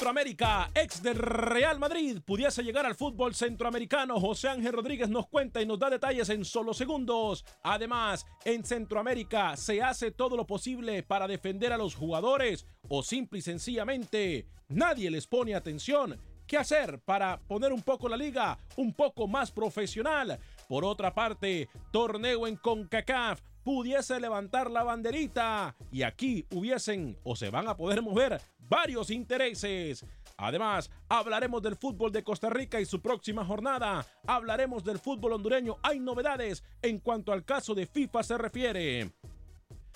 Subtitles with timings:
[0.00, 4.18] Centroamérica, ex del Real Madrid, pudiese llegar al fútbol centroamericano.
[4.18, 7.44] José Ángel Rodríguez nos cuenta y nos da detalles en solo segundos.
[7.62, 13.40] Además, en Centroamérica se hace todo lo posible para defender a los jugadores o simple
[13.40, 16.18] y sencillamente nadie les pone atención.
[16.46, 20.40] ¿Qué hacer para poner un poco la liga un poco más profesional?
[20.66, 27.50] Por otra parte, torneo en CONCACAF pudiese levantar la banderita y aquí hubiesen o se
[27.50, 30.04] van a poder mover varios intereses.
[30.36, 34.04] Además, hablaremos del fútbol de Costa Rica y su próxima jornada.
[34.26, 35.76] Hablaremos del fútbol hondureño.
[35.84, 39.12] Hay novedades en cuanto al caso de FIFA se refiere.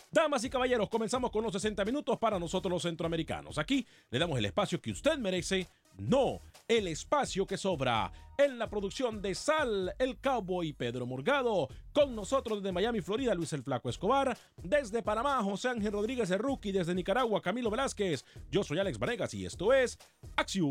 [0.09, 3.59] Damas y caballeros, comenzamos con los 60 minutos para nosotros los centroamericanos.
[3.59, 5.67] Aquí le damos el espacio que usted merece,
[5.99, 8.13] no el espacio que sobra.
[8.37, 11.69] En la producción de Sal, el Cowboy Pedro Morgado.
[11.93, 14.37] Con nosotros desde Miami, Florida, Luis el Flaco Escobar.
[14.57, 16.73] Desde Panamá, José Ángel Rodríguez el Rookie.
[16.73, 18.25] Desde Nicaragua, Camilo Velázquez.
[18.51, 19.99] Yo soy Alex Vanegas y esto es
[20.37, 20.65] Acción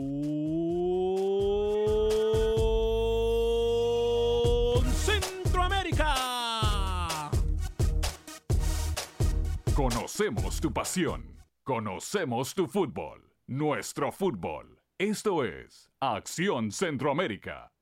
[4.93, 7.31] Centroamérica.
[9.73, 11.45] Conocemos tu pasión.
[11.63, 13.31] Conocemos tu fútbol.
[13.47, 14.82] Nuestro fútbol.
[15.03, 17.73] Esto es Acción Centroamérica.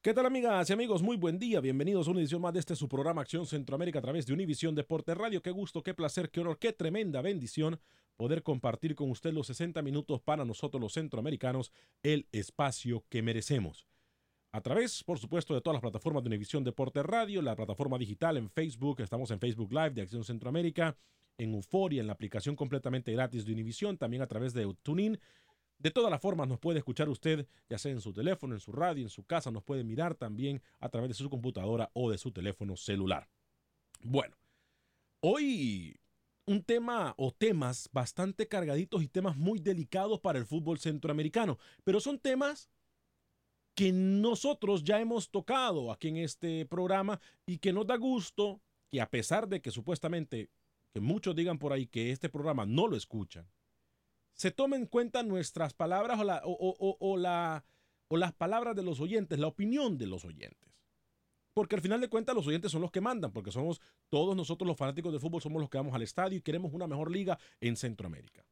[0.00, 1.02] ¿Qué tal amigas y amigos?
[1.02, 1.60] Muy buen día.
[1.60, 4.74] Bienvenidos a una edición más de este su programa Acción Centroamérica a través de Univisión
[4.74, 5.42] Deporte Radio.
[5.42, 7.78] Qué gusto, qué placer, qué honor, qué tremenda bendición
[8.16, 11.70] poder compartir con usted los 60 minutos para nosotros los centroamericanos
[12.02, 13.86] el espacio que merecemos.
[14.50, 18.38] A través, por supuesto, de todas las plataformas de Univisión Deporte Radio, la plataforma digital
[18.38, 20.96] en Facebook, estamos en Facebook Live de Acción Centroamérica,
[21.36, 25.18] en Euforia, en la aplicación completamente gratis de Univisión, también a través de TuneIn.
[25.82, 28.70] De todas las formas nos puede escuchar usted, ya sea en su teléfono, en su
[28.70, 32.18] radio, en su casa, nos puede mirar también a través de su computadora o de
[32.18, 33.28] su teléfono celular.
[34.00, 34.36] Bueno,
[35.18, 35.98] hoy
[36.46, 41.98] un tema o temas bastante cargaditos y temas muy delicados para el fútbol centroamericano, pero
[41.98, 42.70] son temas
[43.74, 49.00] que nosotros ya hemos tocado aquí en este programa y que nos da gusto que
[49.00, 50.48] a pesar de que supuestamente,
[50.92, 53.48] que muchos digan por ahí que este programa no lo escuchan,
[54.34, 57.64] se tomen en cuenta nuestras palabras o, la, o, la,
[58.08, 60.72] o las palabras de los oyentes, la opinión de los oyentes.
[61.54, 64.66] Porque al final de cuentas los oyentes son los que mandan, porque somos todos nosotros
[64.66, 67.38] los fanáticos del fútbol, somos los que vamos al estadio y queremos una mejor liga
[67.60, 68.46] en Centroamérica.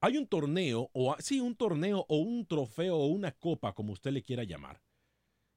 [0.00, 4.12] Hay un torneo, o sí, un torneo o un trofeo o una copa, como usted
[4.12, 4.82] le quiera llamar,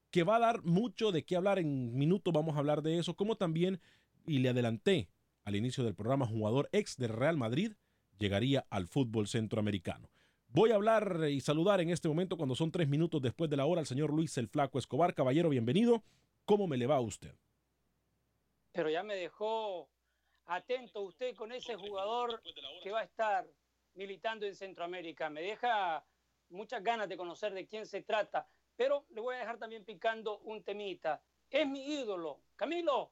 [0.09, 1.59] que va a dar mucho de qué hablar.
[1.59, 3.79] En minutos vamos a hablar de eso, como también,
[4.25, 5.09] y le adelanté
[5.43, 7.73] al inicio del programa, jugador ex del Real Madrid
[8.17, 10.09] llegaría al fútbol centroamericano.
[10.49, 13.65] Voy a hablar y saludar en este momento, cuando son tres minutos después de la
[13.65, 15.13] hora, al señor Luis el Flaco Escobar.
[15.13, 16.03] Caballero, bienvenido.
[16.45, 17.35] ¿Cómo me le va a usted?
[18.71, 19.89] Pero ya me dejó
[20.45, 22.41] atento usted con ese jugador
[22.81, 23.45] que va a estar
[23.95, 25.29] militando en Centroamérica.
[25.29, 26.05] Me deja
[26.49, 30.39] muchas ganas de conocer de quién se trata, pero le voy a dejar también picando
[30.39, 31.21] un temita.
[31.49, 32.39] Es mi ídolo.
[32.55, 33.11] Camilo,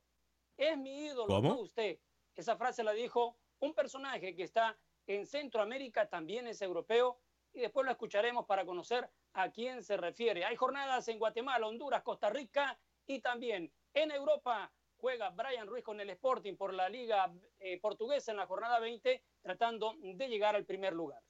[0.56, 1.60] es mi ídolo, ¿Cómo?
[1.60, 2.00] usted.
[2.36, 7.20] Esa frase la dijo un personaje que está en Centroamérica, también es europeo,
[7.54, 10.46] y después lo escucharemos para conocer a quién se refiere.
[10.46, 16.00] Hay jornadas en Guatemala, Honduras, Costa Rica y también en Europa juega Brian Ruiz con
[16.00, 20.66] el Sporting por la Liga eh, Portuguesa en la jornada 20, tratando de llegar al
[20.66, 21.22] primer lugar.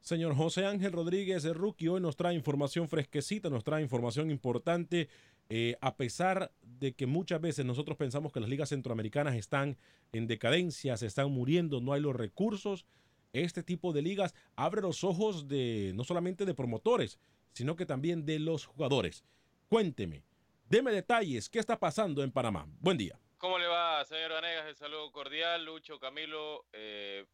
[0.00, 5.08] Señor José Ángel Rodríguez, el rookie, hoy nos trae información fresquecita, nos trae información importante,
[5.48, 9.78] eh, a pesar de que muchas veces nosotros pensamos que las ligas centroamericanas están
[10.12, 12.84] en decadencia, se están muriendo, no hay los recursos.
[13.32, 17.18] Este tipo de ligas abre los ojos de no solamente de promotores,
[17.54, 19.24] sino que también de los jugadores.
[19.68, 20.22] Cuénteme,
[20.68, 22.66] deme detalles, ¿qué está pasando en Panamá?
[22.80, 23.18] Buen día.
[23.38, 24.66] ¿Cómo le va, señor Vanegas?
[24.66, 27.24] El saludo cordial, Lucho, Camilo, eh,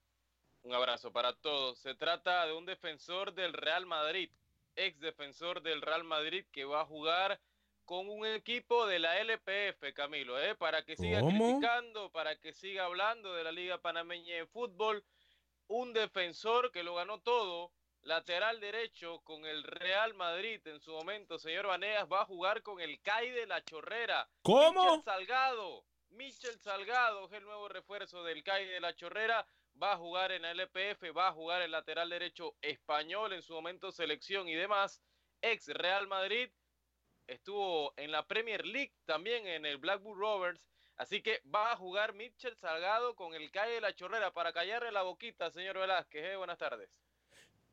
[0.62, 1.80] un abrazo para todos.
[1.80, 4.30] Se trata de un defensor del Real Madrid,
[4.76, 7.40] ex defensor del Real Madrid que va a jugar
[7.84, 10.54] con un equipo de la LPF, Camilo, ¿eh?
[10.54, 11.56] para que siga ¿Cómo?
[11.58, 15.02] criticando, para que siga hablando de la Liga Panameña de Fútbol.
[15.68, 17.72] Un defensor que lo ganó todo,
[18.02, 22.80] lateral derecho con el Real Madrid en su momento, señor Vanegas, va a jugar con
[22.80, 24.28] el CAI de la Chorrera.
[24.42, 24.82] ¿Cómo?
[24.82, 29.46] Michel Salgado, Michel Salgado es el nuevo refuerzo del CAI de la Chorrera.
[29.80, 33.52] Va a jugar en la LPF, va a jugar el lateral derecho español en su
[33.52, 35.00] momento selección y demás.
[35.40, 36.50] Ex Real Madrid,
[37.28, 40.66] estuvo en la Premier League también en el Blackburn Rovers.
[40.98, 44.90] Así que va a jugar Michel Salgado con el CAI de la Chorrera para callarle
[44.90, 46.24] la boquita, señor Velázquez.
[46.24, 46.90] Eh, buenas tardes.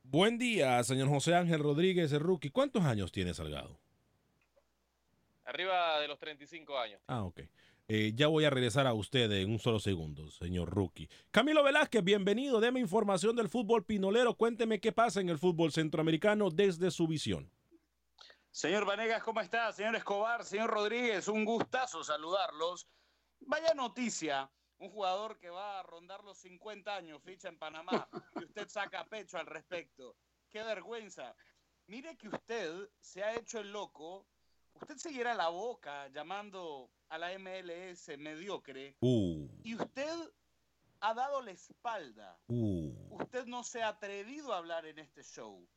[0.04, 2.52] Buen día, señor José Ángel Rodríguez, el rookie.
[2.52, 3.80] ¿Cuántos años tiene Salgado?
[5.44, 7.02] Arriba de los 35 años.
[7.08, 7.42] Ah, ok.
[7.88, 11.10] Eh, ya voy a regresar a usted en un solo segundo, señor Rookie.
[11.32, 12.60] Camilo Velázquez, bienvenido.
[12.60, 14.36] Deme información del fútbol pinolero.
[14.36, 17.52] Cuénteme qué pasa en el fútbol centroamericano desde su visión.
[18.52, 19.72] Señor Vanegas, ¿cómo está?
[19.74, 22.88] Señor Escobar, señor Rodríguez, un gustazo saludarlos.
[23.48, 24.50] Vaya noticia,
[24.80, 29.06] un jugador que va a rondar los 50 años, ficha en Panamá, y usted saca
[29.06, 30.16] pecho al respecto.
[30.50, 31.36] Qué vergüenza.
[31.88, 34.26] Mire que usted se ha hecho el loco,
[34.74, 40.16] usted se llena la boca llamando a la MLS mediocre, Uh, y usted
[41.02, 42.40] ha dado la espalda.
[42.48, 43.22] uh.
[43.22, 45.68] Usted no se ha atrevido a hablar en este show.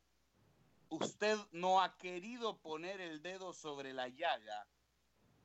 [0.88, 4.66] Usted no ha querido poner el dedo sobre la llaga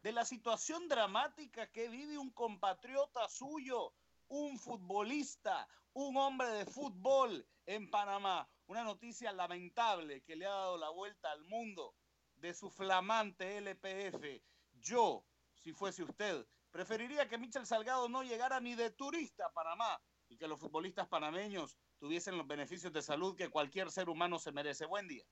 [0.04, 3.94] de la situación dramática que vive un compatriota suyo,
[4.28, 8.48] un futbolista, un hombre de fútbol en Panamá.
[8.68, 11.96] Una noticia lamentable que le ha dado la vuelta al mundo
[12.36, 14.42] de su flamante LPF.
[14.82, 15.26] Yo,
[15.62, 20.36] si fuese usted, preferiría que Michel Salgado no llegara ni de turista a Panamá y
[20.38, 24.86] que los futbolistas panameños tuviesen los beneficios de salud que cualquier ser humano se merece.
[24.86, 25.24] Buen día.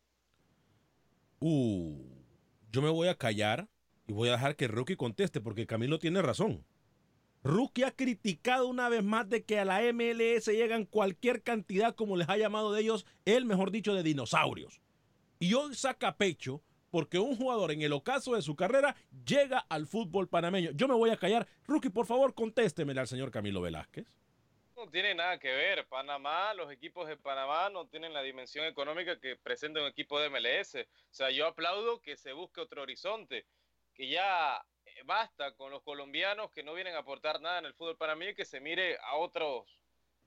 [1.40, 2.24] Uh,
[2.70, 3.68] yo me voy a callar
[4.12, 6.66] y voy a dejar que Rookie conteste porque Camilo tiene razón.
[7.44, 12.18] Rookie ha criticado una vez más de que a la MLS llegan cualquier cantidad, como
[12.18, 14.82] les ha llamado de ellos, él mejor dicho, de dinosaurios.
[15.40, 19.88] Y hoy saca pecho porque un jugador en el ocaso de su carrera llega al
[19.88, 20.72] fútbol panameño.
[20.72, 21.48] Yo me voy a callar.
[21.66, 24.20] Rookie, por favor, contéstemele al señor Camilo Velázquez.
[24.76, 25.88] No tiene nada que ver.
[25.88, 30.30] Panamá, los equipos de Panamá no tienen la dimensión económica que presenta un equipo de
[30.30, 30.76] MLS.
[30.76, 33.46] O sea, yo aplaudo que se busque otro horizonte,
[34.02, 37.76] que ya eh, basta con los colombianos que no vienen a aportar nada en el
[37.76, 39.68] fútbol panameño y que se mire a otros,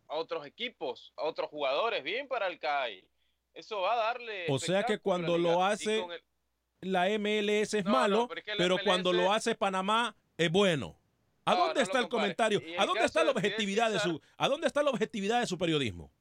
[0.07, 3.04] a otros equipos, a otros jugadores, bien para el CAI.
[3.52, 4.47] Eso va a darle.
[4.49, 8.81] O sea que cuando lo hace el- la MLS es No, no, malo, pero es
[8.81, 10.97] que cuando lo hace Panamá es bueno.
[11.45, 12.62] ¿A No, dónde está el comentario?
[12.78, 15.59] ¿A dónde está la objetividad de César- su ¿A dónde está la objetividad de su
[15.59, 16.12] periodismo?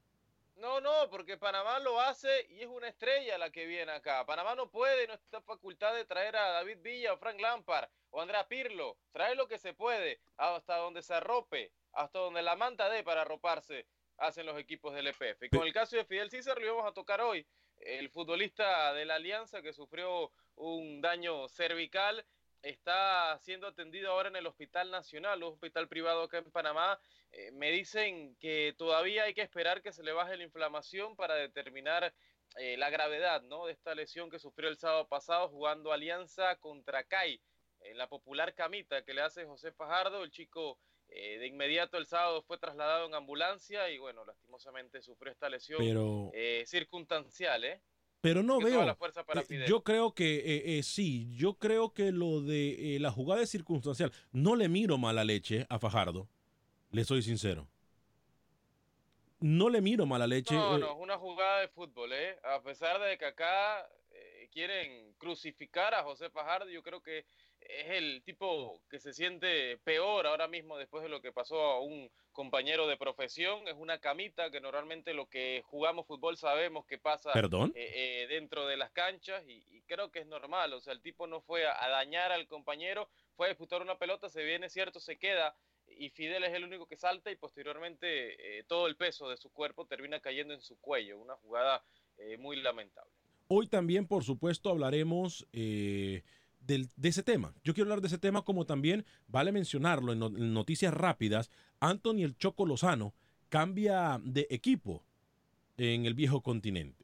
[0.63, 4.25] No, no, porque Panamá lo hace y es una estrella la que viene acá.
[4.25, 8.21] Panamá no puede, no está facultad de traer a David Villa o Frank Lampard o
[8.21, 8.97] Andrea Pirlo.
[9.11, 13.23] Trae lo que se puede, hasta donde se arrope, hasta donde la manta dé para
[13.23, 15.43] arroparse, hacen los equipos del EPF.
[15.43, 17.45] Y con el caso de Fidel César lo íbamos a tocar hoy.
[17.79, 22.25] El futbolista de la Alianza que sufrió un daño cervical
[22.63, 26.99] está siendo atendido ahora en el Hospital Nacional, un hospital privado acá en Panamá.
[27.31, 31.35] Eh, me dicen que todavía hay que esperar que se le baje la inflamación para
[31.35, 32.13] determinar
[32.57, 33.65] eh, la gravedad ¿no?
[33.65, 37.41] de esta lesión que sufrió el sábado pasado jugando Alianza contra CAI
[37.81, 40.23] en la popular camita que le hace José Fajardo.
[40.23, 40.79] El chico
[41.15, 45.79] Eh, de inmediato el sábado fue trasladado en ambulancia y bueno, lastimosamente sufrió esta lesión
[45.79, 47.81] Pero- eh, circunstancial, ¿eh?
[48.23, 48.85] Pero no Que veo.
[48.85, 49.67] la fuerza para eh, Fidel.
[49.67, 53.49] yo creo que eh, eh, sí, yo creo que lo de eh, la jugada es
[53.49, 54.13] circunstancial.
[54.31, 56.29] No le miro mala leche a Fajardo,
[56.91, 57.67] le soy sincero.
[59.41, 60.55] No le miro mala leche.
[60.55, 62.39] No, no, es una jugada de fútbol, ¿eh?
[62.45, 63.85] A pesar de que acá
[64.53, 67.25] quieren crucificar a José Fajardo, yo creo que
[67.69, 71.79] es el tipo que se siente peor ahora mismo después de lo que pasó a
[71.79, 73.67] un compañero de profesión.
[73.67, 77.71] Es una camita que normalmente lo que jugamos fútbol sabemos que pasa ¿Perdón?
[77.75, 80.73] eh, eh, dentro de las canchas y, y creo que es normal.
[80.73, 83.97] O sea, el tipo no fue a, a dañar al compañero, fue a disputar una
[83.97, 85.55] pelota, se viene cierto, se queda
[85.87, 89.51] y Fidel es el único que salta y posteriormente eh, todo el peso de su
[89.51, 91.19] cuerpo termina cayendo en su cuello.
[91.19, 91.83] Una jugada
[92.37, 93.11] muy lamentable.
[93.47, 95.45] Hoy también, por supuesto, hablaremos
[96.65, 97.53] de ese tema.
[97.63, 101.49] Yo quiero hablar de ese tema como también, vale mencionarlo en, no- en noticias rápidas,
[101.79, 103.13] Anthony el Choco Lozano
[103.49, 105.03] cambia de equipo
[105.77, 107.03] en el viejo continente.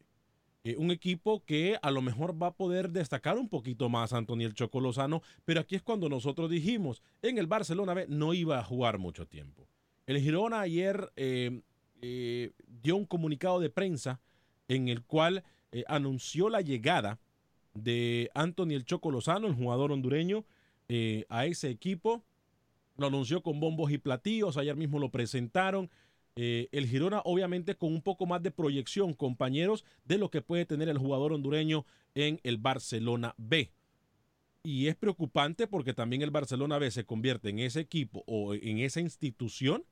[0.64, 4.42] Eh, un equipo que a lo mejor va a poder destacar un poquito más Anthony
[4.42, 8.64] el Choco Lozano, pero aquí es cuando nosotros dijimos, en el Barcelona no iba a
[8.64, 9.68] jugar mucho tiempo.
[10.06, 11.62] El Girona ayer eh,
[12.02, 12.52] eh,
[12.82, 14.20] dio un comunicado de prensa
[14.68, 15.44] en el cual
[15.88, 17.20] anunció la llegada
[17.84, 20.46] de Anthony el Choco Lozano, el jugador hondureño,
[20.88, 22.24] eh, a ese equipo.
[22.98, 25.90] Lo anunció con bombos y platillos, ayer mismo lo presentaron.
[26.36, 30.66] Eh, el Girona obviamente con un poco más de proyección, compañeros, de lo que puede
[30.66, 33.72] tener el jugador hondureño en el Barcelona B.
[34.64, 38.80] Y es preocupante porque también el Barcelona B se convierte en ese equipo o en
[38.80, 39.84] esa institución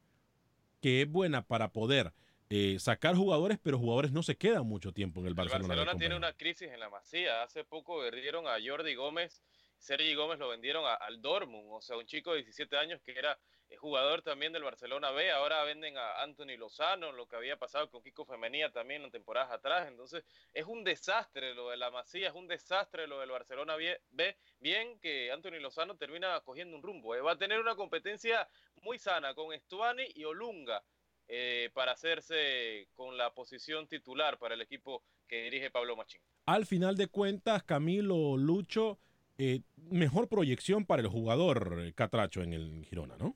[0.81, 2.13] que es buena para poder
[2.49, 5.63] eh, sacar jugadores, pero jugadores no se quedan mucho tiempo en el El Barcelona.
[5.67, 7.43] B, Barcelona tiene una crisis en la masía.
[7.43, 9.43] Hace poco vendieron a Jordi Gómez,
[9.77, 13.11] Sergi Gómez lo vendieron a- al Dortmund, o sea, un chico de 17 años que
[13.17, 13.37] era
[13.69, 15.29] eh, jugador también del Barcelona B.
[15.29, 19.51] Ahora venden a Anthony Lozano, lo que había pasado con Kiko Femenía también en temporadas
[19.51, 19.89] atrás.
[19.89, 20.23] Entonces,
[20.53, 23.99] es un desastre lo de la masía, es un desastre lo del Barcelona B.
[24.11, 24.37] B.
[24.61, 27.13] Bien que Anthony Lozano termina cogiendo un rumbo.
[27.13, 27.19] eh.
[27.19, 28.47] Va a tener una competencia
[28.83, 30.81] muy sana con Estuani y Olunga
[31.27, 36.21] eh, para hacerse con la posición titular para el equipo que dirige Pablo Machín.
[36.45, 38.97] Al final de cuentas, Camilo Lucho,
[39.37, 43.35] eh, mejor proyección para el jugador eh, Catracho en el Girona, ¿no?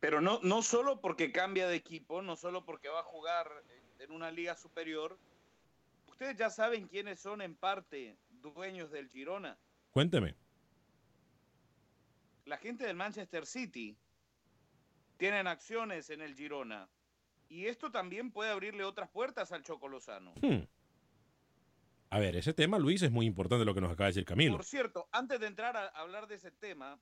[0.00, 4.02] Pero no, no solo porque cambia de equipo, no solo porque va a jugar en-
[4.02, 5.18] en una liga superior.
[6.08, 9.56] Ustedes ya saben quiénes son en parte dueños del Girona.
[9.92, 10.34] Cuénteme.
[12.44, 13.96] La gente del Manchester City
[15.16, 16.88] tienen acciones en el Girona.
[17.48, 20.32] Y esto también puede abrirle otras puertas al Choco Lozano.
[20.40, 20.64] Hmm.
[22.10, 24.52] A ver, ese tema, Luis, es muy importante lo que nos acaba de decir Camilo.
[24.52, 27.00] Por cierto, antes de entrar a hablar de ese tema,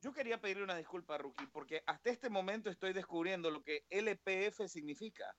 [0.00, 3.84] yo quería pedirle una disculpa a Rookie, porque hasta este momento estoy descubriendo lo que
[3.90, 5.36] LPF significa.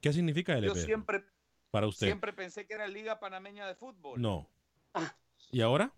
[0.00, 1.24] ¿Qué significa Yo LP siempre,
[1.70, 2.06] para usted?
[2.06, 4.20] siempre pensé que era Liga Panameña de Fútbol.
[4.20, 4.50] No.
[5.52, 5.92] ¿Y ahora?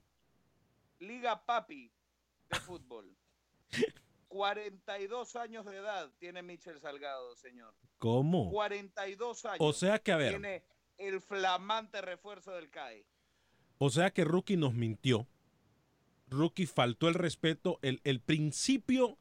[0.99, 1.93] Liga Papi
[2.51, 3.17] de fútbol.
[4.35, 7.73] 42 años de edad tiene Michel Salgado, señor.
[7.99, 8.51] ¿Cómo?
[8.51, 9.59] 42 años.
[9.61, 10.31] O sea que, a ver.
[10.31, 10.65] Tiene
[10.99, 13.07] el flamante refuerzo del CAE.
[13.79, 15.29] O sea que Rookie nos mintió.
[16.27, 17.79] Rookie faltó el respeto.
[17.81, 19.19] El, el principio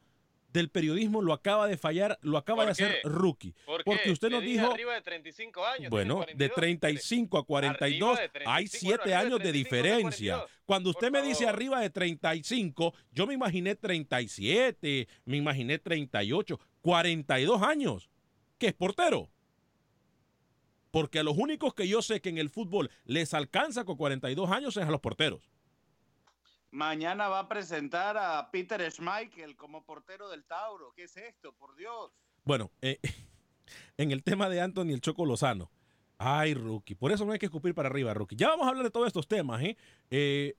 [0.54, 3.00] del periodismo lo acaba de fallar, lo acaba ¿Por de hacer?
[3.02, 3.54] Rookie.
[3.84, 5.90] Porque usted nos dijo, arriba de 35 años.
[5.90, 6.54] bueno, de 42.
[6.54, 9.52] 35 a 42 Arriba de hay 35, 7 bueno, arriba de años de 35 a
[9.52, 10.34] diferencia.
[10.34, 10.50] 42.
[10.64, 17.62] Cuando usted me dice arriba de 35, yo me imaginé 37, me imaginé 38, 42
[17.62, 18.08] años,
[18.56, 19.28] que es portero.
[20.92, 24.48] Porque a los únicos que yo sé que en el fútbol les alcanza con 42
[24.52, 25.50] años es a los porteros.
[26.74, 30.92] Mañana va a presentar a Peter Schmeichel como portero del Tauro.
[30.96, 31.52] ¿Qué es esto?
[31.52, 32.10] Por Dios.
[32.42, 32.98] Bueno, eh,
[33.96, 35.70] en el tema de Anthony el Choco Lozano.
[36.18, 36.96] Ay, rookie.
[36.96, 38.34] Por eso no hay que escupir para arriba, rookie.
[38.34, 39.76] Ya vamos a hablar de todos estos temas, ¿eh?
[40.10, 40.56] Eh,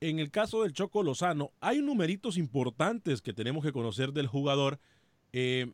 [0.00, 4.80] en el caso del Choco Lozano, hay numeritos importantes que tenemos que conocer del jugador.
[5.32, 5.72] Eh,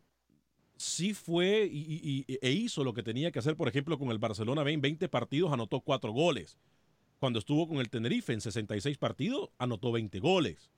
[0.76, 4.70] sí fue y, e hizo lo que tenía que hacer, por ejemplo, con el Barcelona
[4.70, 6.58] en 20 partidos, anotó 4 goles.
[7.18, 10.70] Cuando estuvo con el Tenerife en 66 partidos, anotó 20 goles.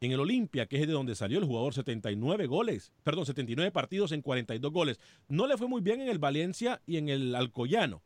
[0.00, 4.12] En el Olimpia, que es de donde salió el jugador, 79 goles, perdón, 79 partidos
[4.12, 4.98] en 42 goles.
[5.28, 8.02] No le fue muy bien en el Valencia y en el Alcoyano.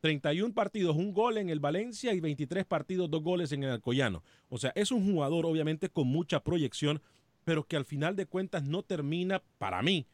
[0.00, 4.24] 31 partidos, un gol en el Valencia y 23 partidos, dos goles en el Alcoyano.
[4.48, 7.00] O sea, es un jugador obviamente con mucha proyección,
[7.44, 10.06] pero que al final de cuentas no termina, para mí,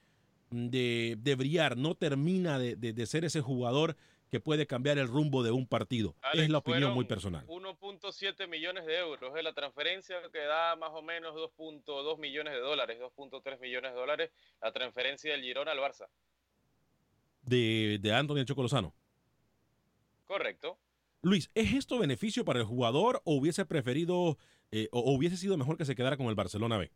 [0.50, 3.96] de, de brillar, no termina de, de- de ser ese jugador
[4.32, 6.16] que puede cambiar el rumbo de un partido.
[6.22, 7.46] Alex, es la opinión muy personal.
[7.46, 9.36] 2.7 millones de euros.
[9.36, 13.98] Es la transferencia que da más o menos 2.2 millones de dólares, 2.3 millones de
[13.98, 14.30] dólares,
[14.62, 16.08] la transferencia del Girona al Barça.
[17.42, 18.94] De, de Anthony Chocolosano.
[20.24, 20.78] Correcto.
[21.20, 24.38] Luis, ¿es esto beneficio para el jugador o hubiese preferido
[24.70, 26.90] eh, o, o hubiese sido mejor que se quedara con el Barcelona B?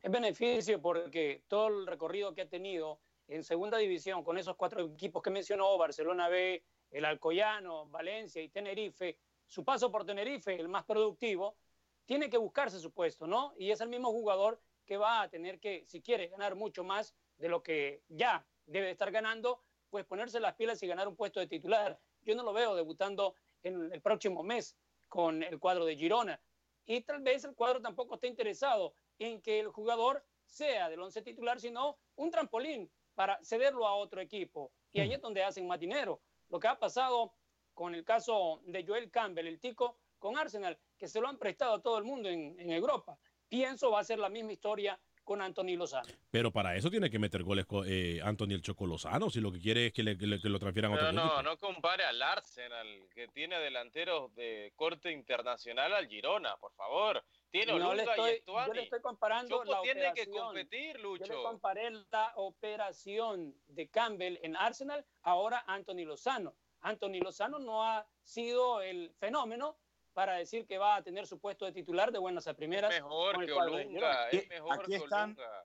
[0.00, 2.98] Es beneficio porque todo el recorrido que ha tenido
[3.28, 8.48] en segunda división con esos cuatro equipos que mencionó, Barcelona B, el Alcoyano, Valencia y
[8.48, 11.56] Tenerife, su paso por Tenerife, el más productivo,
[12.04, 13.54] tiene que buscarse su puesto, ¿no?
[13.56, 17.14] Y es el mismo jugador que va a tener que, si quiere ganar mucho más
[17.38, 21.40] de lo que ya debe estar ganando, pues ponerse las pilas y ganar un puesto
[21.40, 21.98] de titular.
[22.22, 24.76] Yo no lo veo debutando en el próximo mes
[25.08, 26.40] con el cuadro de Girona.
[26.84, 31.22] Y tal vez el cuadro tampoco esté interesado en que el jugador sea del once
[31.22, 34.72] titular, sino un trampolín para cederlo a otro equipo.
[34.92, 36.20] Y ahí es donde hacen más dinero.
[36.48, 37.34] Lo que ha pasado
[37.74, 41.74] con el caso de Joel Campbell, el tico, con Arsenal, que se lo han prestado
[41.74, 43.18] a todo el mundo en, en Europa.
[43.48, 46.08] Pienso va a ser la misma historia con Anthony Lozano.
[46.30, 49.60] Pero para eso tiene que meter goles eh, Anthony el Choco Lozano, si lo que
[49.60, 51.42] quiere es que, le, que, le, que lo transfieran a otro no, equipo.
[51.42, 57.22] no compare al Arsenal, que tiene delanteros de corte internacional al Girona, por favor.
[57.52, 60.44] Tiene No le estoy- y yo le estoy comparando Choco la tiene que operación.
[60.46, 61.24] competir, Yo Lucho.
[61.32, 66.54] le comparé la operación de Campbell en Arsenal, ahora Anthony Lozano.
[66.80, 69.76] Anthony Lozano no ha sido el fenómeno
[70.14, 72.90] para decir que va a tener su puesto de titular de buenas a primeras.
[72.90, 75.64] mejor con el que Olunga, es mejor Aquí que están, Olunga.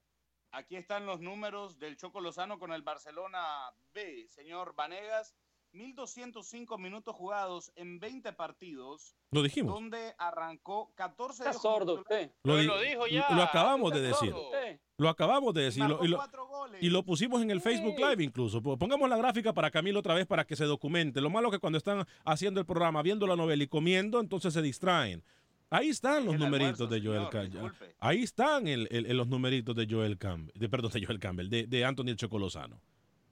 [0.51, 5.35] aquí están los números del Choco Lozano con el Barcelona B, señor Vanegas.
[5.77, 9.73] 1.205 minutos jugados en 20 partidos, Lo dijimos.
[9.73, 12.31] donde arrancó 14 Está sordo usted.
[12.43, 14.33] Lo, lo dijo ya, lo acabamos de decir.
[14.33, 14.79] Usted.
[14.97, 15.83] Lo acabamos de decir.
[15.83, 16.83] Y y lo- marcó y, lo, cuatro goles.
[16.83, 17.95] y lo pusimos en el Facebook.
[17.97, 18.61] Live incluso.
[18.61, 21.21] Pongamos la gráfica para Camilo otra vez para que se documente.
[21.21, 24.53] Lo malo es que cuando están haciendo el programa, viendo la novela y comiendo, entonces
[24.53, 25.23] se distraen.
[25.69, 27.71] Ahí están los numeritos almuerzo, de Joel Campbell.
[27.99, 30.53] Ahí están el- el- el- los numeritos de Joel Campbell.
[30.57, 32.81] De, perdón, de Joel Campbell, de, de Anthony el Chocolozano.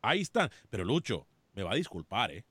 [0.02, 0.50] Ahí están.
[0.70, 2.46] Pero Lucho, me va a disculpar, ¿eh?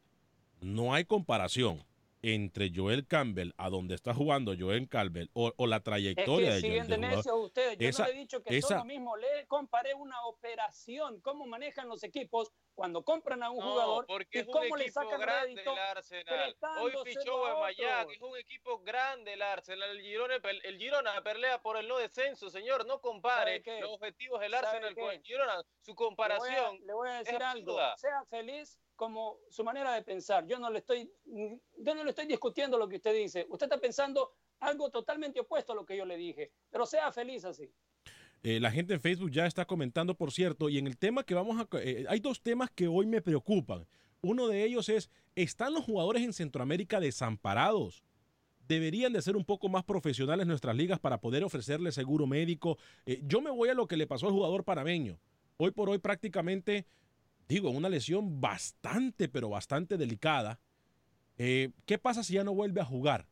[0.60, 1.84] No hay comparación
[2.26, 6.54] entre Joel Campbell a donde está jugando Joel Campbell o, o la Es trayectoria que
[6.54, 7.40] de Joel siguen de jugador.
[7.44, 7.76] ustedes.
[7.78, 9.14] Yo Esa- no le he dicho que esa- son lo mismo.
[9.18, 11.20] Le comparé una operación.
[11.20, 14.74] Cómo manejan los equipos cuando compran a un No, jugador porque y es un cómo
[14.74, 16.56] le equipo sacan grande rédito el Arsenal.
[16.80, 19.90] Hoy fichó a Mayac, es un equipo grande el Arsenal.
[19.90, 22.86] El Girona, el Girona pelea por el no descenso, señor.
[22.86, 25.62] No compare los objetivos del ¿Sabe Arsenal con el Girona.
[25.82, 27.78] Su Le voy a- comparación le voy a, es decir algo.
[27.78, 27.96] absurda.
[27.98, 30.46] Sea feliz como su manera de pensar.
[30.46, 33.46] Yo no le estoy, yo no estoy discutiendo lo que usted dice.
[33.48, 36.52] Usted está pensando algo totalmente opuesto a lo que yo le dije.
[36.70, 37.70] Pero sea feliz así.
[38.42, 41.34] Eh, la gente en Facebook ya está comentando, por cierto, y en el tema que
[41.34, 41.78] vamos a...
[41.78, 43.86] eh, hay dos temas que hoy me preocupan.
[44.20, 48.04] Uno de ellos es, ¿están los jugadores en Centroamérica desamparados?
[48.66, 52.78] Deberían de ser un poco más profesionales nuestras ligas para poder ofrecerle seguro médico.
[53.06, 55.18] Eh, yo me voy a lo que le pasó al jugador panameño.
[55.56, 56.86] Hoy por hoy prácticamente,
[57.48, 60.58] digo, una lesión bastante, pero bastante delicada.
[61.36, 63.26] Eh, ¿Qué pasa si ya no vuelve a jugar?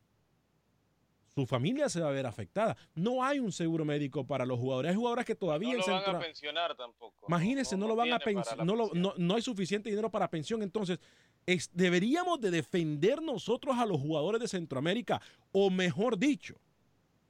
[1.35, 2.77] Su familia se va a ver afectada.
[2.95, 4.91] No hay un seguro médico para los jugadores.
[4.91, 7.27] Hay jugadores que todavía No en lo van Centro- a pensionar tampoco.
[7.27, 10.63] Imagínense, no, lo van a pensionar, no, no, no hay suficiente dinero para pensión.
[10.63, 10.99] Entonces,
[11.47, 15.23] es- deberíamos de defender nosotros a los jugadores de Centroamérica,
[15.53, 16.57] o mejor dicho,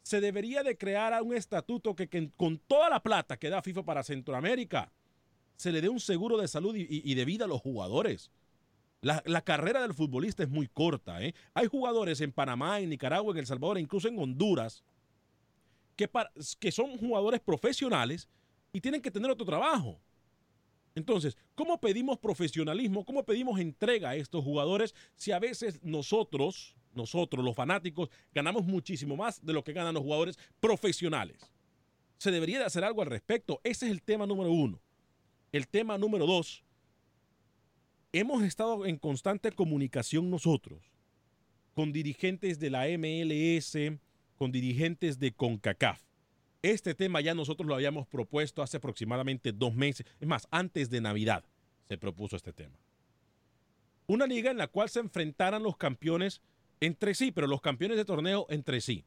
[0.02, 3.84] se debería de crear un estatuto que, que con toda la plata que da FIFA
[3.84, 4.90] para Centroamérica,
[5.56, 8.30] se le dé un seguro de salud y, de vida a los jugadores.
[9.00, 11.22] La, la carrera del futbolista es muy corta.
[11.22, 11.34] ¿eh?
[11.54, 14.84] Hay jugadores en Panamá, en Nicaragua, en El Salvador, incluso en Honduras,
[15.96, 18.28] que, para- que son jugadores profesionales
[18.72, 20.00] y tienen que tener otro trabajo.
[20.94, 23.04] Entonces, ¿cómo pedimos profesionalismo?
[23.04, 29.16] ¿Cómo pedimos entrega a estos jugadores si a veces nosotros, nosotros los fanáticos, ganamos muchísimo
[29.16, 31.50] más de lo que ganan los jugadores profesionales?
[32.18, 33.60] Se debería de hacer algo al respecto.
[33.64, 34.80] Ese es el tema número uno.
[35.52, 36.64] El tema número dos,
[38.10, 40.80] hemos estado en constante comunicación nosotros
[41.74, 43.76] con dirigentes de la MLS,
[44.36, 46.00] con dirigentes de CONCACAF.
[46.62, 50.06] Este tema ya nosotros lo habíamos propuesto hace aproximadamente dos meses.
[50.20, 51.44] Es más, antes de Navidad
[51.86, 52.78] se propuso este tema.
[54.06, 56.40] Una liga en la cual se enfrentaran los campeones
[56.80, 59.04] entre sí, pero los campeones de torneo entre sí.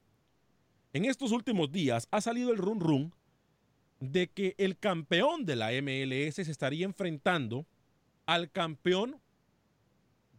[0.93, 3.13] En estos últimos días ha salido el run run
[4.11, 7.65] de que el campeón de la MLS se estaría enfrentando
[8.25, 9.19] al campeón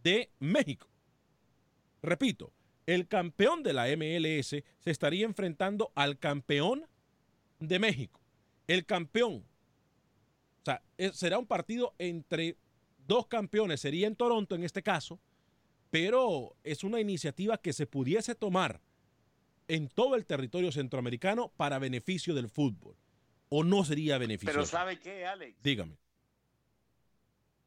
[0.03, 0.89] de México.
[2.03, 2.53] Repito,
[2.87, 4.49] el campeón de la MLS
[4.79, 6.87] se estaría enfrentando al campeón
[7.59, 8.21] de México.
[8.67, 9.45] El campeón.
[10.63, 12.57] O sea, es- será un partido entre
[13.07, 13.81] dos campeones.
[13.81, 15.19] Sería en Toronto en este caso.
[15.89, 18.83] pero es una iniciativa que se pudiese tomar
[19.69, 22.97] en todo el territorio centroamericano para beneficio del fútbol.
[23.49, 24.55] ¿O no sería beneficioso?
[24.55, 25.63] Pero ¿sabe qué, Alex?
[25.63, 25.97] Dígame.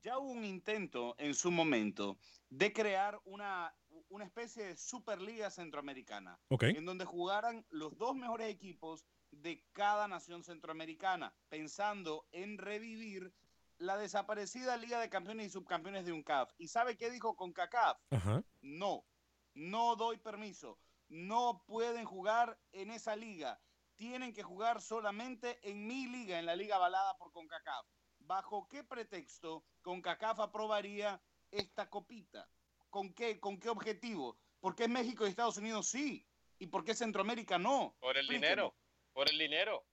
[0.01, 2.17] Ya hubo un intento en su momento
[2.49, 3.73] de crear una,
[4.09, 6.63] una especie de Superliga Centroamericana, Ok.
[6.63, 13.33] en donde jugaran los dos mejores equipos de cada nación centroamericana, pensando en revivir
[13.77, 16.51] la desaparecida Liga de Campeones y Subcampeones de UNCAF.
[16.57, 17.97] ¿Y sabe qué dijo con CACAF?
[18.09, 18.43] Ajá.
[18.61, 19.05] No,
[19.53, 20.79] no doy permiso.
[21.07, 23.59] No pueden jugar en esa liga.
[23.99, 27.85] Tienen que jugar solamente en mi liga, en la liga avalada por CONCACAF.
[28.19, 32.47] ¿Bajo qué pretexto CONCACAF aprobaría esta copita?
[32.89, 34.37] ¿Con qué, con qué objetivo?
[34.61, 36.25] ¿Por qué México y Estados Unidos sí?
[36.59, 37.93] ¿Y por qué Centroamérica no?
[37.99, 38.47] Por el Explíqueme.
[38.47, 38.75] dinero,
[39.11, 39.83] por el dinero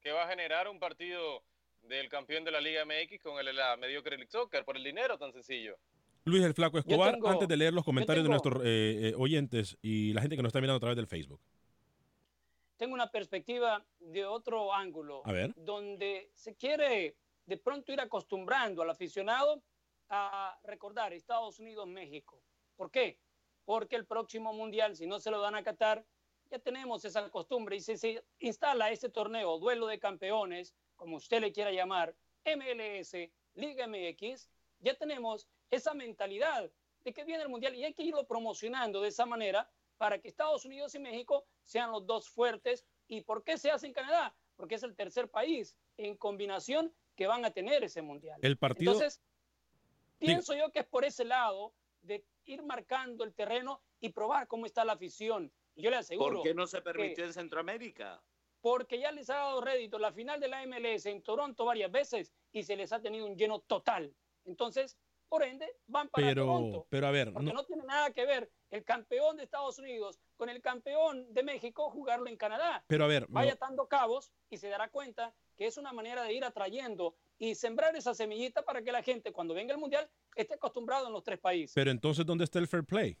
[0.00, 1.44] que va a generar un partido
[1.82, 5.16] del campeón de la Liga MX con el, la mediocre League Soccer, por el dinero
[5.18, 5.76] tan sencillo.
[6.24, 9.78] Luis el Flaco Escobar, tengo- antes de leer los comentarios de nuestros eh, eh, oyentes
[9.82, 11.40] y la gente que nos está mirando a través del Facebook.
[12.82, 15.54] Tengo una perspectiva de otro ángulo, A ver.
[15.54, 17.16] donde se quiere
[17.46, 19.62] de pronto ir acostumbrando al aficionado
[20.08, 22.42] a recordar Estados Unidos, México.
[22.74, 23.20] ¿Por qué?
[23.64, 26.04] Porque el próximo mundial, si no se lo dan a Qatar,
[26.50, 31.40] ya tenemos esa costumbre y si se instala este torneo, duelo de campeones, como usted
[31.40, 33.14] le quiera llamar, MLS,
[33.54, 36.68] Liga MX, ya tenemos esa mentalidad
[37.04, 40.28] de que viene el mundial y hay que irlo promocionando de esa manera para que
[40.28, 42.84] Estados Unidos y México sean los dos fuertes.
[43.08, 44.34] ¿Y por qué se hace en Canadá?
[44.56, 48.38] Porque es el tercer país en combinación que van a tener ese mundial.
[48.42, 49.22] El partido- Entonces,
[50.18, 54.66] pienso yo que es por ese lado de ir marcando el terreno y probar cómo
[54.66, 55.52] está la afición.
[55.74, 56.36] Y yo le aseguro.
[56.38, 58.22] ¿Por qué no se permitió que- en Centroamérica?
[58.60, 62.32] porque ya les ha dado rédito la final de la MLS en Toronto varias veces
[62.52, 64.14] y se les ha tenido un lleno total.
[64.44, 64.96] Entonces,
[65.28, 66.86] por ende, van para Pero, Toronto.
[66.88, 70.18] pero a ver, Porque no- no, tiene nada que ver el campeón de Estados Unidos
[70.36, 72.82] con el campeón de México jugarlo en Canadá.
[72.88, 76.24] pero a ver, no- Vaya atando cabos y se dará cuenta que es una manera
[76.24, 80.08] de ir atrayendo y sembrar esa semillita para que la gente cuando venga el Mundial
[80.34, 81.72] esté acostumbrado en los tres países.
[81.74, 83.16] pero entonces, ¿dónde está el fair play?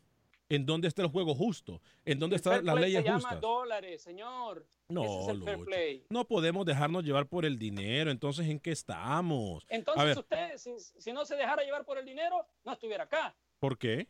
[0.48, 1.80] ¿En dónde está el juego justo?
[2.04, 3.30] ¿En dónde están las leyes se justas?
[3.30, 4.66] llama dólares, señor.
[4.88, 6.06] No, Ese es el fair play.
[6.10, 8.10] No podemos dejarnos llevar por el dinero.
[8.10, 9.64] Entonces, ¿en qué estamos?
[9.68, 13.34] Entonces usted, si, si no se dejara llevar por el dinero, no estuviera acá.
[13.60, 14.08] ¿por qué?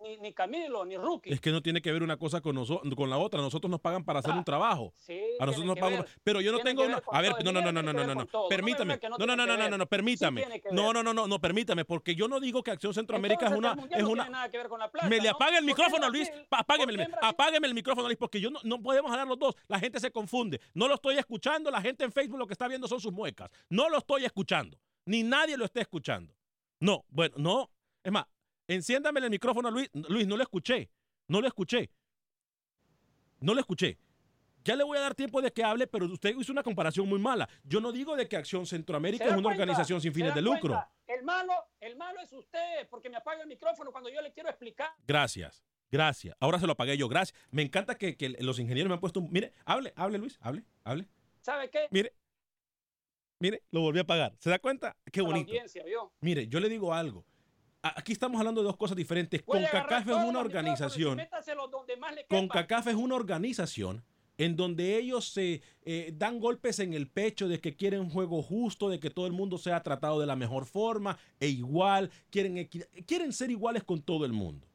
[0.00, 1.32] Ni, ni Camilo, ni Rookie.
[1.32, 3.40] Es que no tiene que ver una cosa con, noso- con la otra.
[3.40, 4.92] Nosotros nos pagan para hacer un trabajo.
[4.96, 6.00] Sí, A nosotros nos pagan.
[6.02, 6.08] ver.
[6.22, 7.02] Pero yo no tengo una.
[7.10, 8.48] A ver, no, no, no, no, no, no, no.
[8.48, 8.98] Permítame.
[9.02, 10.44] no No, no, no, no, no, no, permítame.
[10.70, 13.72] No, no, no, no, no, permítame, porque yo no digo que Acción Centroamérica es una.
[13.90, 15.74] Es no una tiene nada que ver con la plata, me le apaga el ¿Por
[15.76, 16.30] qué en micrófono a Luis.
[16.50, 19.56] Apágueme, apágueme el micrófono Luis, porque yo no, no podemos hablar los dos.
[19.66, 20.60] La gente se confunde.
[20.74, 21.70] No lo estoy escuchando.
[21.70, 23.50] La gente en Facebook lo que está viendo son sus muecas.
[23.68, 24.78] No lo estoy escuchando.
[25.06, 26.34] Ni nadie lo está escuchando.
[26.80, 27.70] No, bueno, no.
[28.04, 28.26] Es más,
[28.68, 29.90] enciéndame el micrófono Luis.
[29.92, 30.90] Luis, no lo escuché.
[31.26, 31.90] No lo escuché.
[33.40, 33.98] No lo escuché.
[34.64, 37.18] Ya le voy a dar tiempo de que hable, pero usted hizo una comparación muy
[37.18, 37.48] mala.
[37.64, 39.62] Yo no digo de que Acción Centroamérica ¿Se es una cuenta?
[39.62, 40.74] organización sin ¿Se fines de lucro.
[40.74, 40.90] cuenta?
[41.06, 44.48] El malo, el malo es usted, porque me apaga el micrófono cuando yo le quiero
[44.50, 44.90] explicar.
[45.06, 46.36] Gracias, gracias.
[46.40, 47.38] Ahora se lo apagué yo, gracias.
[47.50, 49.30] Me encanta que, que los ingenieros me han puesto un...
[49.32, 51.08] Mire, hable, hable Luis, hable, hable.
[51.40, 51.86] ¿Sabe qué?
[51.90, 52.12] Mire,
[53.38, 54.34] mire, lo volví a apagar.
[54.38, 54.96] ¿Se da cuenta?
[55.10, 55.50] Qué la bonito.
[55.50, 56.12] audiencia, ¿vio?
[56.20, 57.24] Mire, yo le digo algo.
[57.82, 59.42] Aquí estamos hablando de dos cosas diferentes.
[59.42, 61.18] CONCACAF es una organización.
[62.28, 64.02] CONCACAF es una organización
[64.36, 68.42] en donde ellos se eh, dan golpes en el pecho de que quieren un juego
[68.42, 72.68] justo, de que todo el mundo sea tratado de la mejor forma e igual, quieren,
[73.06, 74.66] quieren ser iguales con todo el mundo.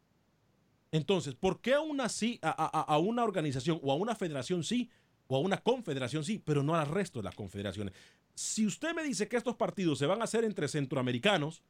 [0.91, 4.89] Entonces, ¿por qué aún así a, a- a una organización o a una federación sí
[5.27, 7.93] o a una confederación sí, pero no al resto de las confederaciones?
[8.35, 11.63] Si usted me dice que estos partidos se van a hacer entre centroamericanos,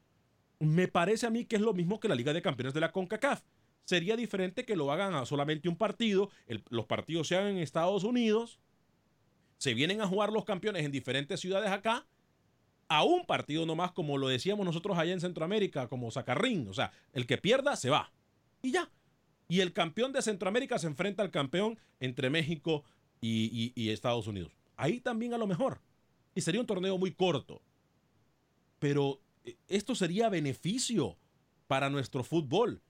[0.60, 2.92] me parece a mí que es lo mismo que la Liga de Campeones de la
[2.92, 3.44] CONCACAF.
[3.86, 6.30] Sería diferente que lo hagan a solamente un partido,
[6.70, 8.60] los partidos sean en Estados Unidos,
[9.58, 12.06] se vienen a jugar los campeones en diferentes ciudades acá,
[12.88, 16.68] a un partido nomás, como lo decíamos nosotros allá en Centroamérica, como Sacarrín.
[16.68, 18.12] O sea, el que pierda se va.
[18.62, 18.92] Y ya.
[19.48, 22.84] Y el campeón de Centroamérica se enfrenta al campeón entre México
[23.20, 24.52] y, Estados Unidos.
[24.76, 25.82] Ahí también a lo mejor.
[26.36, 27.62] Y sería un torneo muy corto.
[28.80, 29.22] Pero
[29.68, 31.18] esto sería beneficio
[31.68, 32.82] para nuestro fútbol.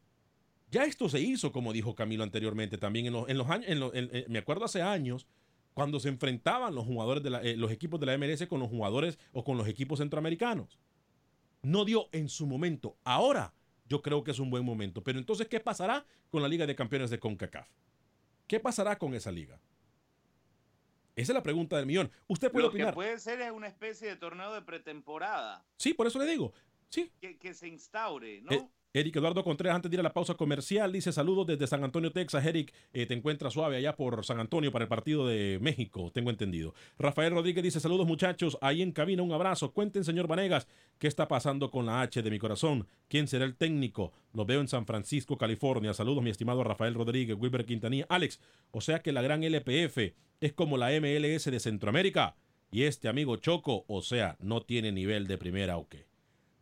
[0.71, 4.09] Ya esto se hizo, como dijo Camilo anteriormente, también en los, en los años, en
[4.15, 5.27] en- me acuerdo hace años,
[5.73, 8.69] cuando se enfrentaban los jugadores de la- eh, los equipos de la MLS con los
[8.69, 10.79] jugadores o con los equipos centroamericanos.
[11.61, 12.97] No dio en su momento.
[13.03, 13.53] Ahora
[13.87, 15.03] yo creo que es un buen momento.
[15.03, 17.67] Pero entonces, ¿qué pasará con la Liga de Campeones de CONCACAF?
[18.47, 19.59] ¿Qué pasará con esa liga?
[21.15, 22.11] Esa es la pregunta del millón.
[22.27, 22.93] Usted puede Lo que opinar.
[22.93, 26.53] puede ser es una especie de torneo de pretemporada Sí, por eso le digo.
[26.89, 27.11] Sí.
[27.19, 28.51] que, que se instaure, ¿no?
[28.51, 31.83] Eh, Eric Eduardo Contreras, antes de ir a la pausa comercial, dice saludos desde San
[31.83, 32.45] Antonio, Texas.
[32.45, 36.29] Eric, eh, te encuentras suave allá por San Antonio para el partido de México, tengo
[36.29, 36.75] entendido.
[36.99, 39.73] Rafael Rodríguez dice saludos muchachos, ahí en cabina un abrazo.
[39.73, 40.67] Cuenten, señor Vanegas,
[40.99, 42.85] qué está pasando con la H de mi corazón.
[43.07, 44.13] ¿Quién será el técnico?
[44.31, 45.95] Lo veo en San Francisco, California.
[45.95, 48.05] Saludos, mi estimado Rafael Rodríguez, Wilber Quintanilla.
[48.09, 52.35] Alex, o sea que la gran LPF es como la MLS de Centroamérica.
[52.69, 56.12] Y este amigo Choco, o sea, no tiene nivel de primera o qué.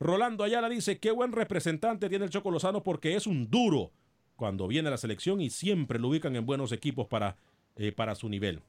[0.01, 3.91] Rolando Ayala dice, qué buen representante tiene el Choco Lozano porque es un duro
[4.35, 7.37] cuando viene a la selección y siempre lo ubican en buenos equipos para,
[7.75, 8.63] eh, para su nivel.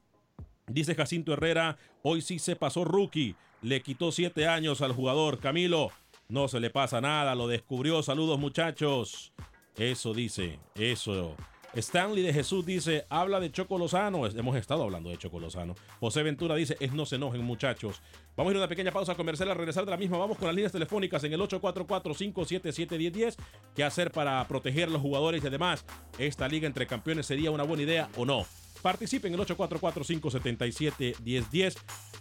[0.67, 5.39] Dice Jacinto Herrera, hoy sí se pasó rookie, le quitó siete años al jugador.
[5.39, 5.89] Camilo,
[6.29, 8.03] no se le pasa nada, lo descubrió.
[8.03, 9.33] Saludos muchachos.
[9.75, 11.35] Eso dice, eso.
[11.75, 14.25] Stanley de Jesús dice, habla de Choco Lozano.
[14.27, 15.75] Hemos estado hablando de Choco Lozano.
[15.99, 18.01] José Ventura dice, es no se enojen muchachos.
[18.35, 20.17] Vamos a ir a una pequeña pausa comercial a regresar de la misma.
[20.17, 23.35] Vamos con las líneas telefónicas en el 844-577-1010.
[23.75, 25.83] ¿Qué hacer para proteger a los jugadores y además
[26.19, 28.45] esta liga entre campeones sería una buena idea o no?
[28.83, 31.75] Participen en el 844-577-1010.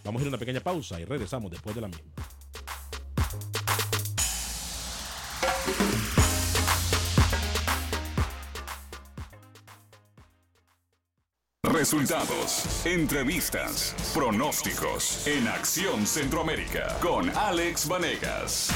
[0.04, 2.04] Vamos a ir a una pequeña pausa y regresamos después de la misma.
[11.82, 18.70] Resultados, entrevistas, pronósticos en Acción Centroamérica con Alex Vanegas.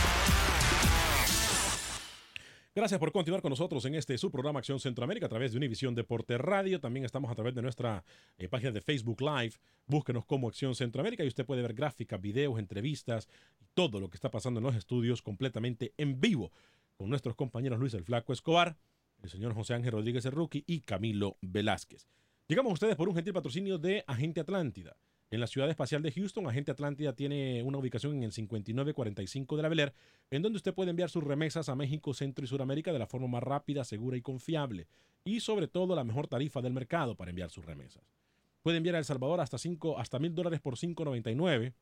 [2.75, 5.95] Gracias por continuar con nosotros en este su programa Acción Centroamérica a través de Univisión
[5.95, 6.81] Deporte Radio.
[6.81, 8.05] También estamos a través de nuestra
[8.38, 9.53] eh, página de Facebook Live.
[9.87, 13.29] Búsquenos como Acción Centroamérica y usted puede ver gráficas, videos, entrevistas
[13.61, 16.51] y todo lo que está pasando en los estudios completamente en vivo
[16.97, 18.77] con nuestros compañeros Luis el Flaco Escobar,
[19.23, 22.09] el señor José Ángel Rodríguez Erruqui y Camilo Velázquez.
[22.48, 24.96] Llegamos a ustedes por un gentil patrocinio de Agente Atlántida.
[25.32, 29.62] En la ciudad espacial de Houston, Agente Atlántida tiene una ubicación en el 5945 de
[29.64, 29.92] la Bel
[30.30, 33.26] en donde usted puede enviar sus remesas a México, Centro y Sudamérica de la forma
[33.26, 34.87] más rápida, segura y confiable.
[35.24, 38.04] Y sobre todo la mejor tarifa del mercado para enviar sus remesas.
[38.62, 41.72] Puede enviar a El Salvador hasta, 5, hasta mil dólares por 5.99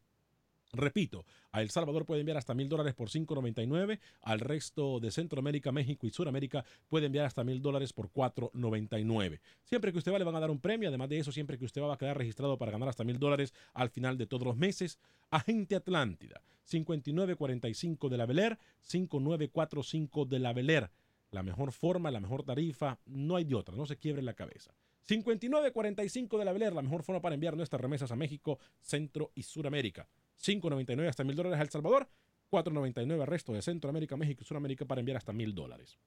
[0.74, 5.72] Repito, a El Salvador puede enviar hasta mil dólares por 5.99, al resto de Centroamérica,
[5.72, 9.40] México y Sudamérica puede enviar hasta mil dólares por 4.99.
[9.64, 11.64] Siempre que usted va le van a dar un premio, además de eso, siempre que
[11.64, 14.56] usted va a quedar registrado para ganar hasta mil dólares al final de todos los
[14.56, 14.98] meses.
[15.30, 20.90] Agente Atlántida, 5945 de la Beler, 5945 de la Beler.
[21.30, 24.72] La mejor forma, la mejor tarifa, no hay de otra, no se quiebre la cabeza.
[25.06, 29.42] 5945 de la Beler, la mejor forma para enviar nuestras remesas a México, Centro y
[29.42, 30.08] Sudamérica.
[30.42, 32.08] 5.99 hasta 1.000 dólares a El Salvador,
[32.50, 35.98] 4.99 al resto de Centroamérica, México y Sudamérica para enviar hasta 1.000 dólares.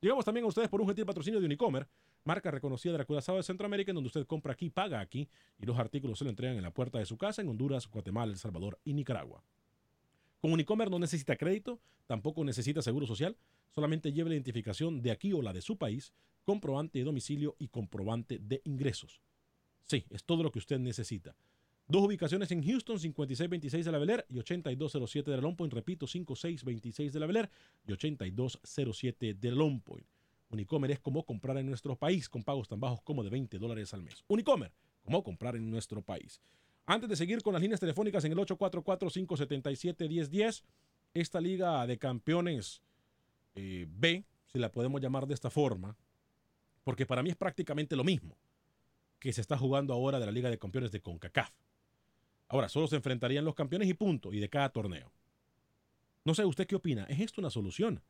[0.00, 1.88] Llegamos también a ustedes por un gentil patrocinio de Unicomer,
[2.24, 5.66] marca reconocida de la Curazao de Centroamérica, en donde usted compra aquí, paga aquí y
[5.66, 8.38] los artículos se le entregan en la puerta de su casa en Honduras, Guatemala, El
[8.38, 9.44] Salvador y Nicaragua.
[10.40, 13.36] Con Unicomer no necesita crédito, tampoco necesita seguro social,
[13.70, 16.12] solamente lleve la identificación de aquí o la de su país,
[16.44, 19.20] comprobante de domicilio y comprobante de ingresos.
[19.84, 21.36] Sí, es todo lo que usted necesita.
[21.88, 25.74] Dos ubicaciones en Houston, 5626 de la Bel y 8207 de la Long Point.
[25.74, 27.48] Repito, 5626 de la Bel
[27.86, 30.06] y 8207 de Long Point.
[30.52, 33.94] Unicomer es como comprar en nuestro país con pagos tan bajos como de 20 dólares
[33.94, 34.22] al mes.
[34.28, 34.70] Unicomer,
[35.02, 36.42] como comprar en nuestro país.
[36.84, 40.62] Antes de seguir con las líneas telefónicas en el 844-577-1010,
[41.14, 42.82] esta liga de campeones
[43.54, 45.96] eh, B, si la podemos llamar de esta forma,
[46.84, 48.36] porque para mí es prácticamente lo mismo
[49.18, 51.52] que se está jugando ahora de la Liga de Campeones de CONCACAF.
[52.52, 55.10] Ahora, solo se enfrentarían los campeones y punto, y de cada torneo.
[56.22, 57.04] No sé, ¿usted qué opina?
[57.04, 58.02] ¿Es esto una solución?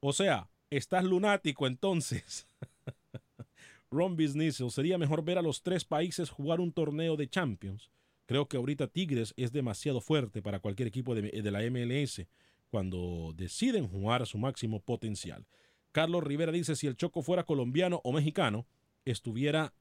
[0.00, 2.48] O sea, estás lunático entonces.
[3.90, 7.90] Ron Business, sería mejor ver a los tres países jugar un torneo de Champions.
[8.26, 12.26] Creo que ahorita Tigres es demasiado fuerte para cualquier equipo de, de la MLS
[12.70, 15.46] cuando deciden jugar a su máximo potencial.
[15.92, 18.66] Carlos Rivera dice, si el Choco fuera colombiano o mexicano,
[19.04, 19.74] estuviera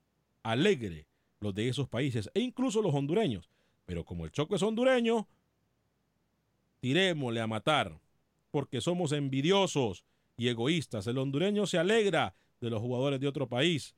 [0.44, 1.08] alegre
[1.40, 3.50] los de esos países e incluso los hondureños.
[3.86, 5.28] Pero como el Choco es hondureño,
[6.84, 7.98] tirémosle a matar,
[8.52, 10.04] porque somos envidiosos
[10.36, 11.08] y egoístas.
[11.08, 13.96] El hondureño se alegra de los jugadores de otro país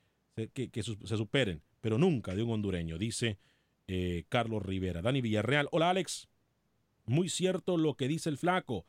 [0.53, 3.39] que, se superen, pero nunca de un hondureño, dice
[3.87, 5.01] eh, Carlos Rivera.
[5.01, 6.27] Dani Villarreal, hola Alex,
[7.05, 8.85] muy cierto lo que dice el flaco.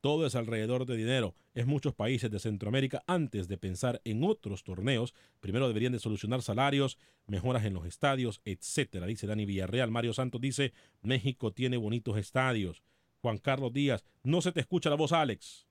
[0.00, 1.34] Todo es alrededor de dinero.
[1.52, 5.12] Es muchos países de Centroamérica antes de pensar en otros torneos.
[5.40, 9.06] Primero deberían de solucionar salarios, mejoras en los estadios, etcétera.
[9.06, 9.90] Dice Dani Villarreal.
[9.90, 12.84] Mario Santos dice, México tiene bonitos estadios.
[13.22, 15.66] Juan Carlos Díaz, no se te escucha la voz, Alex.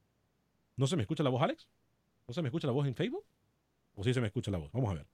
[0.76, 1.68] ¿No se me escucha la voz, Alex?
[2.28, 3.26] ¿No se me escucha la voz en Facebook?
[3.96, 4.72] ¿O sí se me escucha la voz?
[4.72, 5.08] Vamos a ver.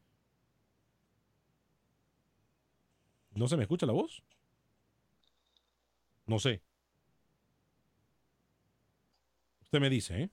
[3.33, 4.23] ¿No se me escucha la voz?
[6.25, 6.61] No sé.
[9.63, 10.29] Usted me dice, ¿eh?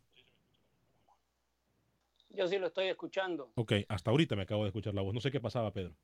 [2.31, 3.53] Yo sí lo estoy escuchando.
[3.57, 5.13] Ok, hasta ahorita me acabo de escuchar la voz.
[5.15, 5.95] No sé qué pasaba, Pedro.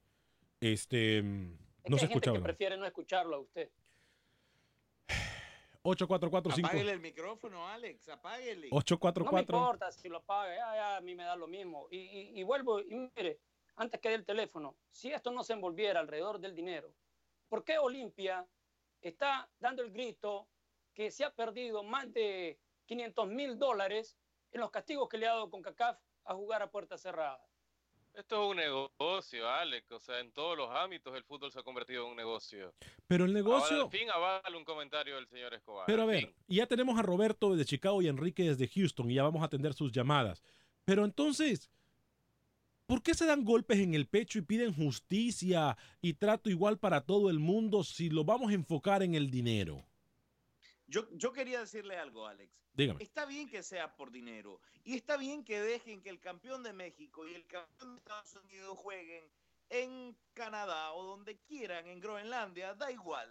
[0.60, 1.22] Este.
[1.22, 1.52] mm,
[1.84, 2.36] Es no que se hay gente escuchaba.
[2.38, 3.70] que prefiere no escucharlo a usted.
[5.88, 6.66] 8445.
[6.68, 8.68] Apáguele el micrófono, Alex, apáguele.
[8.70, 9.24] 844.
[9.24, 11.86] No me importa si lo paga, ya, ya, a mí me da lo mismo.
[11.90, 13.40] Y, y- y vuelvo, y mire,
[13.76, 16.92] antes que dé el teléfono, si esto no se envolviera alrededor del dinero,
[17.48, 18.46] ¿por qué Olimpia
[19.00, 20.48] está dando el grito
[20.94, 24.18] que se ha perdido más de 500 mil dólares
[24.50, 27.40] en los castigos que le ha dado con CACAF a jugar a puerta cerrada?
[28.18, 29.92] Esto es un negocio, Alex.
[29.92, 32.74] O sea, en todos los ámbitos el fútbol se ha convertido en un negocio.
[33.06, 33.84] Pero el Ahora, negocio.
[33.84, 35.86] al fin avala un comentario del señor Escobar.
[35.86, 36.34] Pero a ver, fin.
[36.48, 39.44] ya tenemos a Roberto desde Chicago y a Enrique desde Houston y ya vamos a
[39.44, 40.42] atender sus llamadas.
[40.84, 41.70] Pero entonces,
[42.86, 47.02] ¿por qué se dan golpes en el pecho y piden justicia y trato igual para
[47.02, 49.84] todo el mundo si lo vamos a enfocar en el dinero?
[50.88, 52.52] Yo, yo quería decirle algo, Alex.
[52.72, 53.02] Dígame.
[53.02, 56.72] Está bien que sea por dinero y está bien que dejen que el campeón de
[56.72, 59.30] México y el campeón de Estados Unidos jueguen
[59.68, 63.28] en Canadá o donde quieran, en Groenlandia, da igual.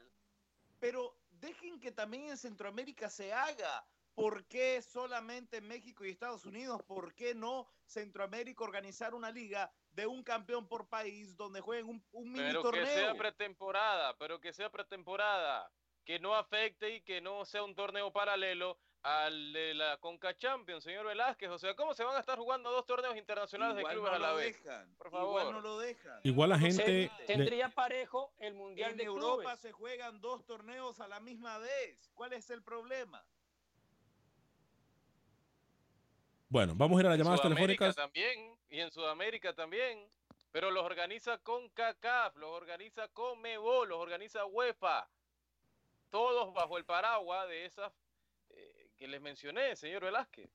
[0.79, 3.85] Pero dejen que también en Centroamérica se haga.
[4.13, 6.81] ¿Por qué solamente México y Estados Unidos?
[6.83, 12.03] ¿Por qué no Centroamérica organizar una liga de un campeón por país donde jueguen un,
[12.11, 12.83] un mini Pero torneo?
[12.83, 15.71] que sea pretemporada, pero que sea pretemporada.
[16.07, 20.85] Que no afecte y que no sea un torneo paralelo al de la Conca Champions,
[20.85, 21.49] señor Velázquez.
[21.49, 24.15] O sea, ¿cómo se van a estar jugando dos torneos internacionales Igual de clubes no
[24.15, 24.63] a la lo vez?
[24.63, 25.53] dejan, Por igual favor.
[25.55, 26.19] no lo dejan.
[26.23, 27.11] Igual la gente...
[27.25, 29.59] tendría parejo el Mundial En de Europa Clubes.
[29.59, 32.09] se juegan dos torneos a la misma vez.
[32.13, 33.21] ¿Cuál es el problema?
[36.47, 37.95] Bueno, vamos a ir a las llamadas telefónicas.
[37.97, 40.09] también, y en Sudamérica también.
[40.51, 45.09] Pero los organiza con CACAF, los organiza con MEBOL, los organiza UEFA.
[46.09, 47.91] Todos bajo el paraguas de esas
[48.49, 50.49] eh, que les mencioné, señor Velázquez.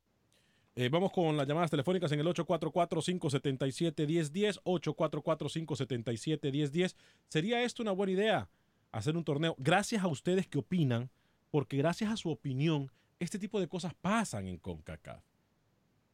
[0.74, 6.96] Eh, vamos con las llamadas telefónicas en el 844-577-1010, 844-577-1010.
[7.28, 8.48] ¿Sería esto una buena idea?
[8.90, 9.54] Hacer un torneo.
[9.58, 11.10] Gracias a ustedes que opinan,
[11.50, 15.22] porque gracias a su opinión, este tipo de cosas pasan en CONCACAF.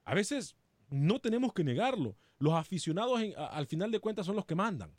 [0.04, 0.56] A veces
[0.90, 2.16] no tenemos que negarlo.
[2.38, 4.94] Los aficionados en- a- al final de cuentas son los que mandan.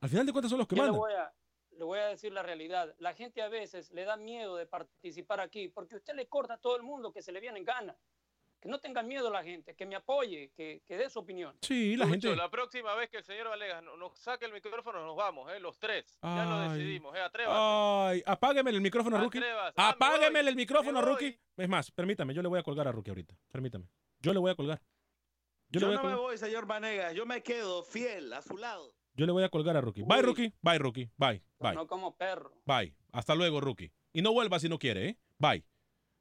[0.00, 1.00] Al final de cuentas son los que Yo le mandan.
[1.00, 1.32] voy, a,
[1.80, 2.94] le voy a decir la realidad.
[2.98, 6.58] La gente a veces le da miedo de participar aquí porque usted le corta a
[6.58, 7.96] todo el mundo que se le viene en gana.
[8.60, 11.56] Que no tengan miedo la gente, que me apoye, que, que dé su opinión.
[11.62, 12.36] Sí, la Lucho, gente...
[12.36, 15.58] la próxima vez que el señor Valegas no- nos saque el micrófono, nos vamos, ¿eh?
[15.58, 16.18] los tres.
[16.22, 16.68] Ya lo Ay.
[16.68, 17.20] decidimos, ¿eh?
[17.20, 17.58] atrévase.
[17.58, 19.40] Ay, apágueme el micrófono Rookie.
[19.42, 21.40] Ah, me Apágueme el micrófono Rookie.
[21.56, 23.34] Es más, permítame, yo le voy a colgar a Rookie ahorita.
[23.50, 23.86] Permítame.
[24.20, 24.82] Yo le voy a colgar.
[25.70, 27.14] Yo, Yo, a no me voy, señor Vanegas.
[27.14, 28.92] Yo me quedo fiel a su lado.
[29.20, 30.02] Yo le voy a colgar a Rookie.
[30.02, 30.22] Bye.
[30.22, 30.50] Rookie.
[30.62, 31.10] Bye, Rookie.
[31.18, 31.42] Bye.
[31.58, 31.74] Bye.
[31.74, 32.52] No como perro.
[32.64, 32.94] Bye.
[33.12, 33.92] Hasta luego, Rookie.
[34.14, 35.16] Y no vuelva si no quiere, ¿eh?
[35.38, 35.62] Bye.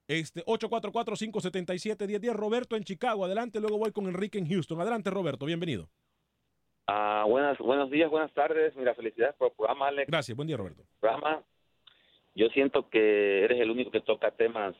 [0.09, 2.33] Este, 844-577-1010.
[2.33, 3.23] Roberto en Chicago.
[3.23, 4.81] Adelante, luego voy con Enrique en Houston.
[4.81, 5.45] Adelante, Roberto.
[5.45, 5.87] Bienvenido.
[6.87, 8.75] Ah, buenas, buenos días, buenas tardes.
[8.75, 10.11] Mira, felicidades por el programa, Alex.
[10.11, 10.35] Gracias.
[10.35, 10.83] Buen día, Roberto.
[10.99, 11.41] Programa.
[12.35, 14.75] Yo siento que eres el único que toca temas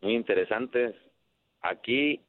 [0.00, 0.96] muy interesantes.
[1.60, 2.20] Aquí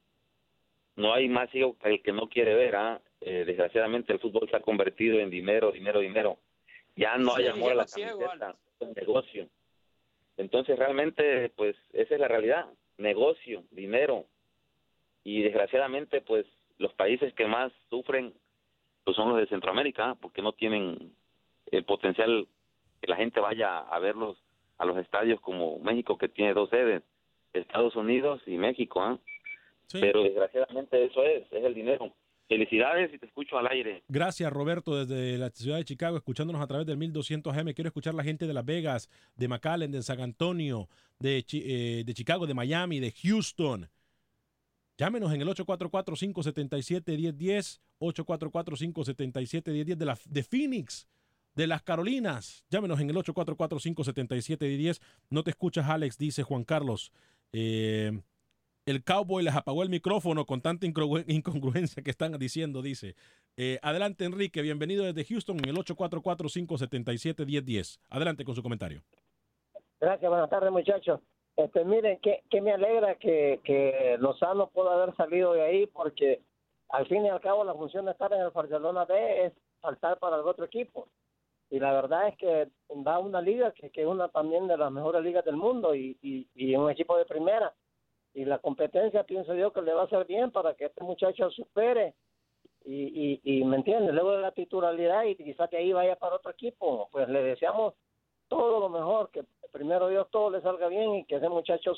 [0.96, 2.76] no hay más ciego que el que no quiere ver.
[2.76, 3.02] ¿ah?
[3.15, 6.38] Eh, desgraciadamente el fútbol se ha convertido en dinero, dinero, dinero.
[6.96, 9.48] Ya no hay amor a la ciego, camiseta, es negocio.
[10.38, 12.68] Entonces realmente, pues esa es la realidad.
[12.98, 14.26] Negocio, dinero.
[15.24, 16.46] Y desgraciadamente, pues
[16.78, 18.34] los países que más sufren
[19.04, 20.18] pues son los de Centroamérica, ¿ah?
[20.20, 21.14] porque no tienen
[21.72, 22.48] el potencial
[23.02, 24.38] que la gente vaya a verlos
[24.78, 27.04] a los estadios como México, que tiene dos sedes,
[27.54, 29.02] Estados Unidos y México.
[29.02, 29.20] ¿ah?
[29.88, 30.00] Sí.
[30.02, 32.12] Pero desgraciadamente eso es, es el dinero.
[32.48, 34.04] Felicidades y te escucho al aire.
[34.08, 37.74] Gracias, Roberto, desde la ciudad de Chicago, escuchándonos a través del 1200 AM.
[37.74, 40.88] Quiero escuchar la gente de Las Vegas, de McAllen, de San Antonio,
[41.18, 43.90] de, eh, Chicago, de Miami, de Houston.
[44.98, 51.08] Llámenos en el 844-577-1010, 844-577-1010 de, de Phoenix,
[51.56, 52.64] de las Carolinas.
[52.70, 55.02] Llámenos en el 844-577-1010.
[55.32, 57.12] No te escuchas, Alex, dice Juan Carlos.
[57.52, 58.22] Eh,
[58.86, 63.16] el cowboy les apagó el micrófono con tanta incongru- incongruencia que están diciendo, dice.
[63.58, 68.00] Eh, adelante, Enrique, bienvenido desde Houston en el 844-577-1010.
[68.10, 69.02] Adelante con su comentario.
[70.00, 71.20] Gracias, buenas tardes muchachos.
[71.56, 76.42] Este, miren, que, me alegra que, Lozano pueda haber salido de ahí porque
[76.90, 80.20] al fin y al cabo la función de estar en el Barcelona B es saltar
[80.20, 81.08] para el otro equipo.
[81.72, 82.68] Y la verdad es que
[83.08, 85.96] va a una liga que, que es una también de las mejores ligas del mundo
[85.96, 87.74] y, y, y un equipo de primera.
[88.36, 91.50] Y la competencia pienso yo que le va a hacer bien para que este muchacho
[91.50, 92.14] supere
[92.84, 96.36] y, y, y me entiende, luego de la titularidad y quizá que ahí vaya para
[96.36, 97.96] otro equipo, pues le deseamos
[98.48, 101.94] todo lo mejor, que primero Dios todo le salga bien y que ese muchacho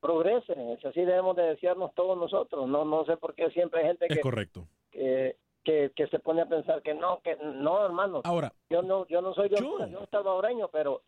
[0.00, 3.86] progrese, Es así debemos de desearnos todos nosotros, no no sé por qué siempre hay
[3.88, 4.66] gente Es que, correcto.
[4.90, 9.06] que, que, que se pone a pensar que no, que no hermano, Ahora, yo no
[9.08, 11.02] yo no soy de yo soy salvadoreño, pero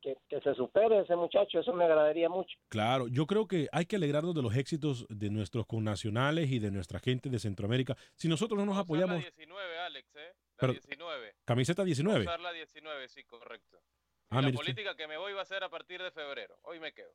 [0.00, 2.56] que, que se supere ese muchacho, eso me agradaría mucho.
[2.68, 6.70] Claro, yo creo que hay que alegrarnos de los éxitos de nuestros connacionales y de
[6.70, 7.96] nuestra gente de Centroamérica.
[8.14, 10.32] Si nosotros no nos apoyamos, 19, Alex, ¿eh?
[10.34, 11.34] La Pero- 19.
[11.44, 12.20] camiseta 19.
[12.22, 13.78] Usar la 19, sí, correcto.
[14.30, 14.54] Ah, la usted.
[14.56, 16.58] política que me voy va a ser a partir de febrero.
[16.62, 17.12] Hoy me quedo.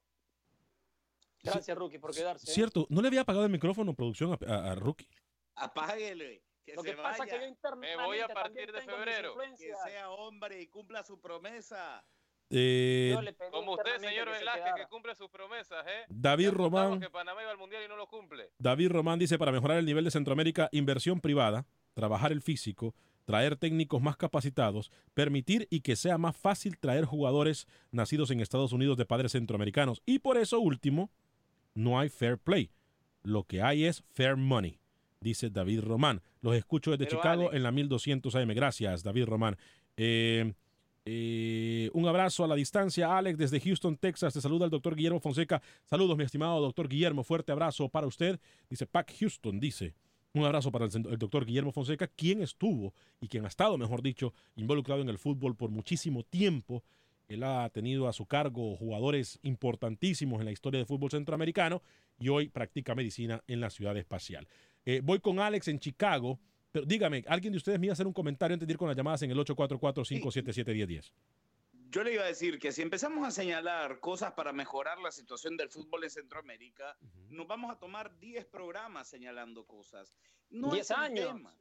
[1.43, 2.49] Gracias, Rookie, por quedarse.
[2.49, 2.53] ¿eh?
[2.53, 5.07] Cierto, ¿no le había apagado el micrófono producción a, a- a Rookie?
[5.55, 6.43] Apáguele.
[6.63, 7.35] Que Lo se que pasa vaya.
[7.37, 9.35] es que yo Me voy a partir de febrero.
[9.57, 12.05] Que sea hombre y cumpla su promesa.
[12.53, 13.15] Eh,
[13.49, 16.05] Como usted, señor que se Velázquez, que cumple sus promesas, ¿eh?
[16.09, 16.99] David Román.
[16.99, 18.51] que Panamá iba al Mundial y no lo cumple.
[18.59, 22.93] David Román dice, para mejorar el nivel de Centroamérica, inversión privada, trabajar el físico,
[23.25, 28.73] traer técnicos más capacitados, permitir y que sea más fácil traer jugadores nacidos en Estados
[28.73, 30.01] Unidos de padres centroamericanos.
[30.05, 31.09] Y por eso último,
[31.73, 32.71] no hay fair play.
[33.23, 34.79] Lo que hay es fair money,
[35.21, 36.21] dice David Román.
[36.41, 38.49] Los escucho desde Pero, Chicago en la 1200 AM.
[38.53, 39.57] Gracias, David Román.
[39.95, 40.53] Eh,
[41.03, 44.33] eh, un abrazo a la distancia, Alex, desde Houston, Texas.
[44.33, 45.61] Te saluda el doctor Guillermo Fonseca.
[45.85, 47.23] Saludos, mi estimado doctor Guillermo.
[47.23, 48.39] Fuerte abrazo para usted.
[48.69, 49.95] Dice Pac Houston, dice.
[50.33, 54.33] Un abrazo para el, doctor Guillermo Fonseca, quien estuvo y quien ha estado, mejor dicho,
[54.55, 56.83] involucrado en el fútbol por muchísimo tiempo.
[57.27, 61.81] Él ha tenido a su cargo jugadores importantísimos en la historia del fútbol centroamericano
[62.17, 64.47] y hoy practica medicina en la ciudad espacial.
[64.85, 66.39] Eh, voy con Alex en Chicago.
[66.71, 68.87] Pero dígame, ¿alguien de ustedes me iba a hacer un comentario antes de ir con
[68.87, 71.11] las llamadas en el 844-577-1010?
[71.89, 75.57] Yo le iba a decir que si empezamos a señalar cosas para mejorar la situación
[75.57, 76.97] del fútbol en Centroamérica,
[77.29, 80.17] nos vamos a tomar 10 programas señalando cosas.
[80.49, 81.27] No 10 es el años.
[81.27, 81.57] tema.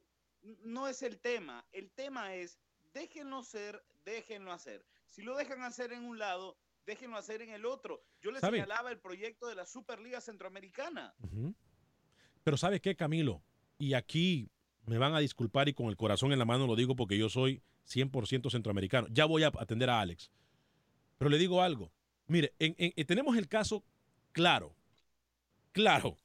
[0.63, 1.67] No es el tema.
[1.73, 2.61] El tema es
[2.95, 4.85] déjenlo ser, déjenlo hacer.
[5.09, 6.57] Si lo dejan hacer en un lado,
[6.87, 8.05] déjenlo hacer en el otro.
[8.21, 8.59] Yo le ¿Sabe?
[8.59, 11.13] señalaba el proyecto de la Superliga Centroamericana.
[12.45, 13.43] Pero ¿sabe qué, Camilo?
[13.79, 14.49] Y aquí
[14.87, 17.29] me van a disculpar y con el corazón en la mano lo digo porque yo
[17.29, 19.07] soy 100% centroamericano.
[19.11, 20.31] Ya voy a atender a Alex.
[21.19, 21.93] Pero le digo algo.
[22.27, 23.85] Mire, en- en- eh, tenemos el caso
[24.33, 24.75] claro.
[25.73, 26.17] Claro.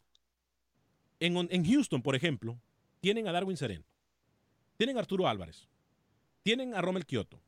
[1.19, 2.59] En, on- en Houston, por ejemplo,
[3.01, 3.85] tienen a Darwin Serén.
[4.77, 5.67] Tienen a Arturo Álvarez.
[6.43, 7.39] Tienen a Romel Kioto.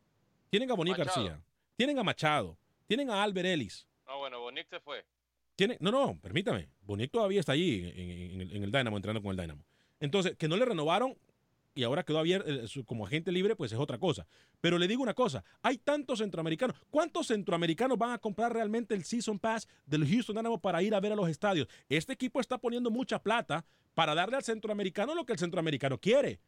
[0.49, 0.97] Tienen a Machado.
[0.97, 1.41] García.
[1.75, 2.57] Tienen a Machado.
[2.87, 3.87] Tienen a Albert Ellis.
[4.07, 5.05] No, bueno, Bonic se fue.
[5.55, 6.69] Tiene, no, no, permítame.
[6.81, 9.63] Bonic todavía está allí en, en- en el, en el Dynamo, entrenando con el Dynamo.
[9.99, 11.15] Entonces, que no le renovaron
[11.77, 14.27] y ahora quedó abierto eh, como agente libre, pues es otra cosa.
[14.61, 16.75] Pero le digo una cosa, hay tantos centroamericanos.
[16.89, 20.99] ¿Cuántos centroamericanos van a comprar realmente el Season Pass del Houston Dynamo para ir a
[20.99, 21.67] ver a los estadios?
[21.87, 26.39] Este equipo está poniendo mucha plata para darle al centroamericano lo que el centroamericano quiere.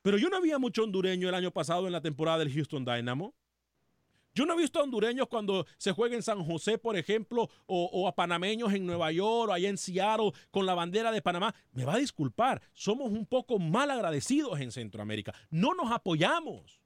[0.00, 3.34] Pero yo no había mucho hondureño el año pasado en la temporada del Houston Dynamo.
[4.34, 7.84] Yo no he visto a hondureños cuando se juega en San José, por ejemplo, o,
[7.92, 11.54] o a panameños en Nueva York, o allá en Seattle, con la bandera de Panamá.
[11.72, 15.32] Me va a disculpar, somos un poco mal agradecidos en Centroamérica.
[15.50, 16.80] No nos apoyamos.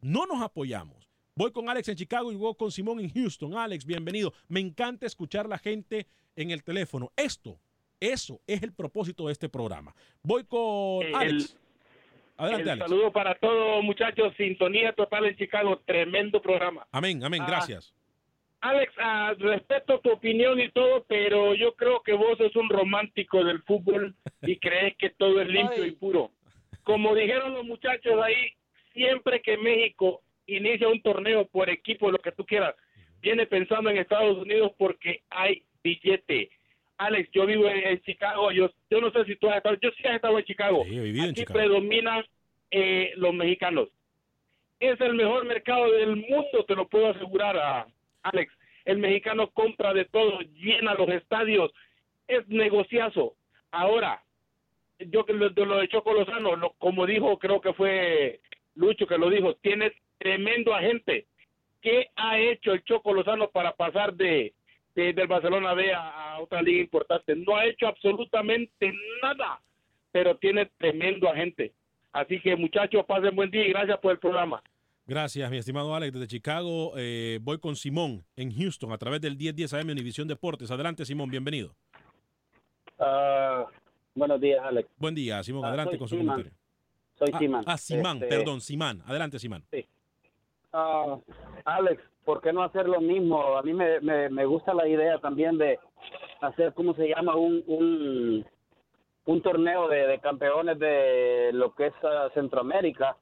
[0.00, 1.08] No nos apoyamos.
[1.34, 3.54] Voy con Alex en Chicago y voy con Simón en Houston.
[3.54, 4.32] Alex, bienvenido.
[4.48, 6.06] Me encanta escuchar la gente
[6.36, 7.12] en el teléfono.
[7.16, 7.58] Esto,
[8.00, 9.94] eso es el propósito de este programa.
[10.22, 11.56] Voy con El- Alex.
[12.42, 12.88] Adelante, El Alex.
[12.88, 14.34] saludo para todos, muchachos.
[14.36, 15.80] Sintonía total en Chicago.
[15.84, 16.86] Tremendo programa.
[16.92, 17.94] Amén, amén, Ah, gracias.
[18.60, 23.42] Alex, ah, respeto tu opinión y todo, pero yo creo que vos sos un romántico
[23.44, 26.30] del fútbol y crees que todo es limpio y puro.
[26.84, 28.54] Como dijeron los muchachos ahí,
[28.92, 32.74] siempre que México inicia un torneo por equipo, lo que tú quieras,
[33.20, 36.50] viene pensando en Estados Unidos porque hay billete.
[37.06, 39.90] Alex, yo vivo en, en Chicago, yo, yo no sé si tú has estado, yo
[39.92, 40.84] sí he estado en Chicago.
[40.88, 41.58] Sí, he vivido en Aquí Chicago.
[41.58, 42.24] predominan
[42.70, 43.88] eh, los mexicanos.
[44.80, 47.86] Es el mejor mercado del mundo, te lo puedo asegurar, a
[48.22, 48.52] Alex.
[48.84, 51.70] El mexicano compra de todo, llena los estadios,
[52.26, 53.34] es negociazo.
[53.70, 54.22] Ahora,
[54.98, 58.40] yo que lo, de lo de Choco Lozano, lo- como dijo, creo que fue
[58.74, 61.26] Lucho que lo dijo, tiene tremendo agente.
[61.80, 64.52] ¿Qué ha hecho el Choco Lozano para pasar de,
[64.94, 67.34] de- del Barcelona B a, a otra liga importante?
[67.36, 69.60] No ha hecho absolutamente nada,
[70.10, 71.72] pero tiene tremendo agente.
[72.12, 74.62] Así que muchachos, pasen buen día y gracias por el programa.
[75.06, 76.12] Gracias, mi estimado Alex.
[76.12, 80.70] Desde Chicago eh, voy con Simón en Houston a través del 1010 AM Univisión Deportes.
[80.70, 81.74] Adelante, Simón, bienvenido.
[82.98, 83.66] Ah,
[84.14, 84.88] buenos días, Alex.
[84.98, 85.64] Buen día, Simón.
[85.64, 86.36] Ah, Adelante con su Simán.
[86.36, 86.58] comentario.
[87.18, 87.64] Soy Ah, Simán.
[87.66, 89.02] Ah, Simán, Este, perdón, Simán.
[89.06, 89.64] Adelante, Simán.
[90.72, 91.18] Ah,
[91.64, 93.56] Alex, ¿por qué no hacer lo mismo?
[93.56, 95.78] A mí me, me, me gusta la idea también de
[96.40, 97.36] hacer, ¿cómo se llama?
[97.36, 98.46] Un, un,
[99.26, 103.16] un torneo de, de campeones de lo que es ah, Centroamérica.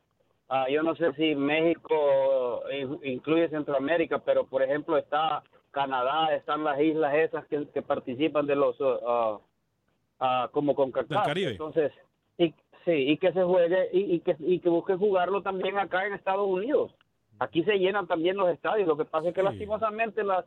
[0.48, 6.64] Ah, yo no sé si México in- incluye Centroamérica, pero por ejemplo está Canadá, están
[6.64, 8.76] las islas esas que, que participan de los,
[9.06, 11.14] ah, como con Caribe.
[11.52, 11.92] Entonces,
[12.38, 12.52] y,
[12.84, 16.14] sí, y que se juegue y, y que, y que busque jugarlo también acá en
[16.14, 16.92] Estados Unidos.
[17.40, 18.86] Aquí se llenan también los estadios.
[18.86, 20.44] Lo que pasa es que lastimosamente las,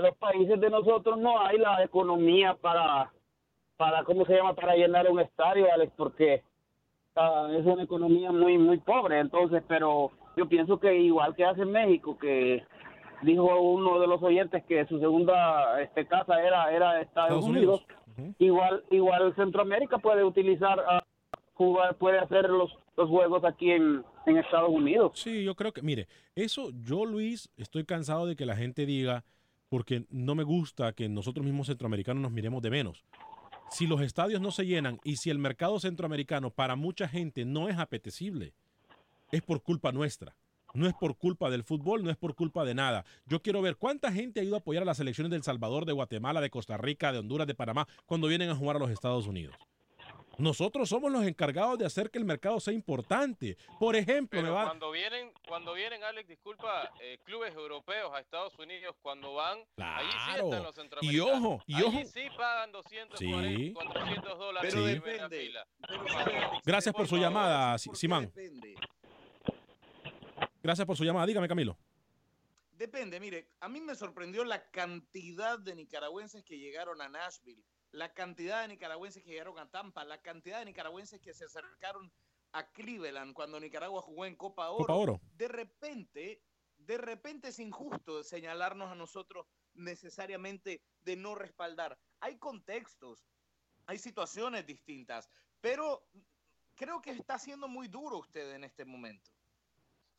[0.00, 3.10] los países de nosotros no hay la economía para,
[3.76, 4.54] para ¿cómo se llama?
[4.54, 6.44] Para llenar un estadio, Alex, porque
[7.16, 9.18] ah, es una economía muy, muy pobre.
[9.18, 12.64] Entonces, pero yo pienso que igual que hace México, que
[13.22, 17.84] dijo uno de los oyentes que su segunda este, casa era, era Estados, Estados Unidos,
[18.16, 18.36] Unidos.
[18.38, 21.02] igual igual Centroamérica puede utilizar ah,
[21.58, 25.82] jugar puede hacer los, los juegos aquí en, en Estados Unidos Sí, yo creo que,
[25.82, 29.24] mire, eso yo, Luis, estoy cansado de que la gente diga,
[29.68, 33.04] porque no me gusta que nosotros mismos centroamericanos nos miremos de menos.
[33.70, 37.68] Si los estadios no se llenan y si el mercado centroamericano para mucha gente no
[37.68, 38.54] es apetecible,
[39.30, 40.34] es por culpa nuestra.
[40.74, 43.04] No es por culpa del fútbol, no es por culpa de nada.
[43.26, 45.86] Yo quiero ver cuánta gente ha ido a apoyar a las selecciones de El Salvador,
[45.86, 48.90] de Guatemala, de Costa Rica, de Honduras, de Panamá, cuando vienen a jugar a los
[48.90, 49.56] Estados Unidos.
[50.38, 53.56] Nosotros somos los encargados de hacer que el mercado sea importante.
[53.80, 58.56] Por ejemplo, me va, cuando vienen, cuando vienen, Alex, disculpa, eh, clubes europeos a Estados
[58.56, 60.44] Unidos, cuando van, allí sí Claro.
[60.44, 61.34] están los Y centroamericanos.
[61.44, 61.98] ojo, y Allí ojo.
[62.04, 63.72] sí pagan 240, Sí.
[63.74, 65.66] 400 dólares Pero primera fila.
[66.64, 68.32] Gracias por su llamada, Si- Simán.
[70.62, 71.26] Gracias por su llamada.
[71.26, 71.76] Dígame, Camilo.
[72.72, 77.60] Depende, mire, a mí me sorprendió la cantidad de nicaragüenses que llegaron a Nashville,
[77.92, 82.12] la cantidad de nicaragüenses que llegaron a Tampa, la cantidad de nicaragüenses que se acercaron
[82.52, 84.86] a Cleveland cuando Nicaragua jugó en Copa Oro.
[84.86, 85.20] Copa Oro.
[85.36, 86.42] De repente,
[86.78, 91.98] de repente es injusto señalarnos a nosotros necesariamente de no respaldar.
[92.20, 93.26] Hay contextos,
[93.86, 95.28] hay situaciones distintas,
[95.60, 96.06] pero
[96.74, 99.30] creo que está siendo muy duro usted en este momento.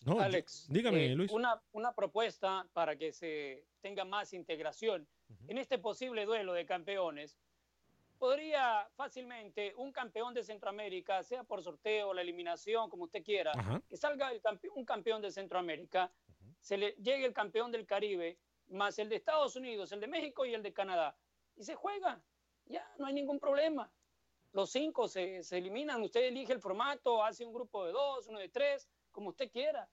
[0.05, 1.31] No, Alex, dígame, eh, Luis.
[1.31, 5.07] Una, una propuesta para que se tenga más integración.
[5.47, 7.37] En este posible duelo de campeones,
[8.19, 13.81] podría fácilmente un campeón de Centroamérica, sea por sorteo, la eliminación, como usted quiera, Ajá.
[13.87, 16.11] que salga el campe- un campeón de Centroamérica,
[16.59, 20.45] se le llegue el campeón del Caribe, más el de Estados Unidos, el de México
[20.45, 21.17] y el de Canadá,
[21.55, 22.21] y se juega.
[22.65, 23.91] Ya, no hay ningún problema.
[24.51, 28.39] Los cinco se, se eliminan, usted elige el formato, hace un grupo de dos, uno
[28.39, 29.89] de tres, como usted quiera.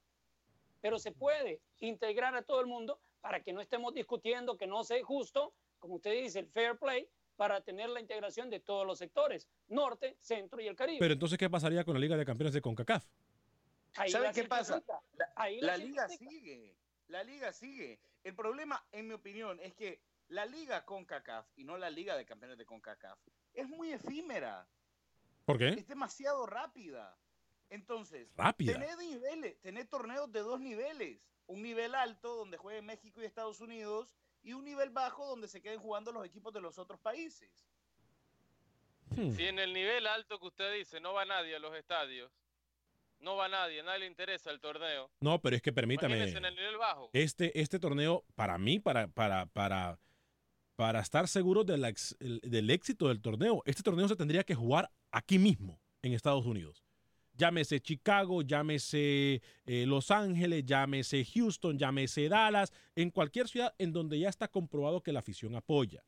[0.80, 4.84] Pero se puede integrar a todo el mundo para que no estemos discutiendo que no
[4.84, 8.98] sea justo, como usted dice, el fair play, para tener la integración de todos los
[8.98, 10.98] sectores, norte, centro y el Caribe.
[10.98, 13.04] Pero entonces, ¿qué pasaría con la Liga de Campeones de CONCACAF?
[13.96, 14.74] Ahí ¿Sabe la qué pasa?
[14.74, 15.32] simplifica.
[15.36, 16.76] Ahí La la liga sigue,
[17.08, 18.00] la liga sigue.
[18.24, 22.26] El problema, en mi opinión, es que la liga CONCACAF y no la liga de
[22.26, 23.18] campeones de CONCACAF
[23.54, 24.68] es muy efímera,
[25.44, 25.68] ¿Por qué?
[25.68, 27.16] es demasiado rápida.
[27.70, 28.72] Entonces, Rápida.
[28.74, 33.60] tener niveles, tener torneos de dos niveles, un nivel alto donde jueguen México y Estados
[33.60, 34.08] Unidos
[34.46, 37.50] y un nivel bajo donde se queden jugando los equipos de los otros países.
[39.10, 39.32] Hmm.
[39.32, 42.30] Si en el nivel alto que usted dice no va nadie a los estadios,
[43.18, 45.10] no va nadie, a nadie le interesa el torneo.
[45.20, 46.22] No, pero es que permítame.
[46.22, 47.10] En el nivel bajo.
[47.12, 49.98] Este, este torneo, para mí, para, para, para,
[50.76, 54.44] para estar seguro de la ex- el- del éxito del torneo, este torneo se tendría
[54.44, 56.84] que jugar aquí mismo, en Estados Unidos.
[57.36, 64.18] Llámese Chicago, llámese eh, Los Ángeles, llámese Houston, llámese Dallas, en cualquier ciudad en donde
[64.18, 66.02] ya está comprobado que la afición apoya.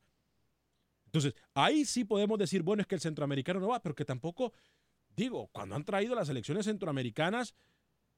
[1.05, 4.53] Entonces, ahí sí podemos decir, bueno, es que el centroamericano no va, pero que tampoco,
[5.15, 7.55] digo, cuando han traído las elecciones centroamericanas,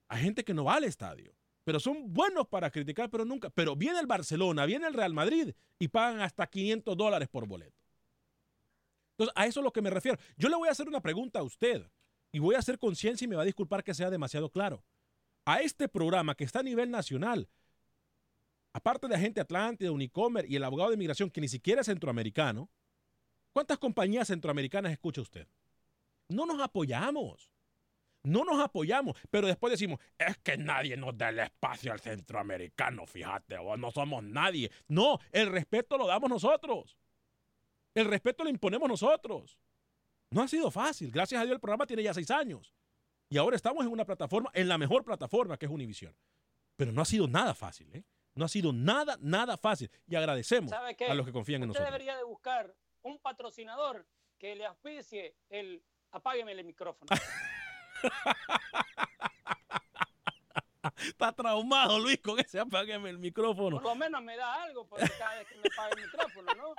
[0.08, 1.34] hay gente que no va al estadio,
[1.64, 3.50] pero son buenos para criticar, pero nunca.
[3.50, 7.82] Pero viene el Barcelona, viene el Real Madrid y pagan hasta 500 dólares por boleto.
[9.12, 10.18] Entonces, a eso es lo que me refiero.
[10.36, 11.90] Yo le voy a hacer una pregunta a usted
[12.32, 14.84] y voy a hacer conciencia y me va a disculpar que sea demasiado claro.
[15.46, 17.50] A este programa que está a nivel nacional,
[18.74, 22.70] aparte de Agente Atlántida, Unicomer y el abogado de inmigración, que ni siquiera es centroamericano,
[23.54, 25.48] ¿cuántas compañías centroamericanas escucha usted?
[26.30, 27.52] No nos apoyamos.
[28.24, 33.08] No nos apoyamos, pero después decimos, es que nadie nos da el espacio al centroamericano,
[33.08, 34.72] fíjate, o no somos nadie.
[34.88, 36.96] No, el respeto lo damos nosotros.
[37.96, 39.58] El respeto lo imponemos nosotros.
[40.32, 41.12] No ha sido fácil.
[41.12, 42.74] Gracias a Dios el programa tiene ya seis años.
[43.30, 46.16] Y ahora estamos en una plataforma, en la mejor plataforma que es Univision.
[46.76, 48.04] Pero no ha sido nada fácil, ¿eh?
[48.34, 49.92] No ha sido nada, nada fácil.
[50.08, 52.00] Y agradecemos a los que confían en Usted nosotros.
[52.00, 54.08] debería de buscar un patrocinador
[54.38, 57.10] que le auspicie el apágueme el micrófono.
[60.98, 63.78] Está traumado, Luis, con ese apágueme el micrófono.
[63.78, 66.74] Por lo menos me da algo por cada vez que me apague el micrófono, ¿no?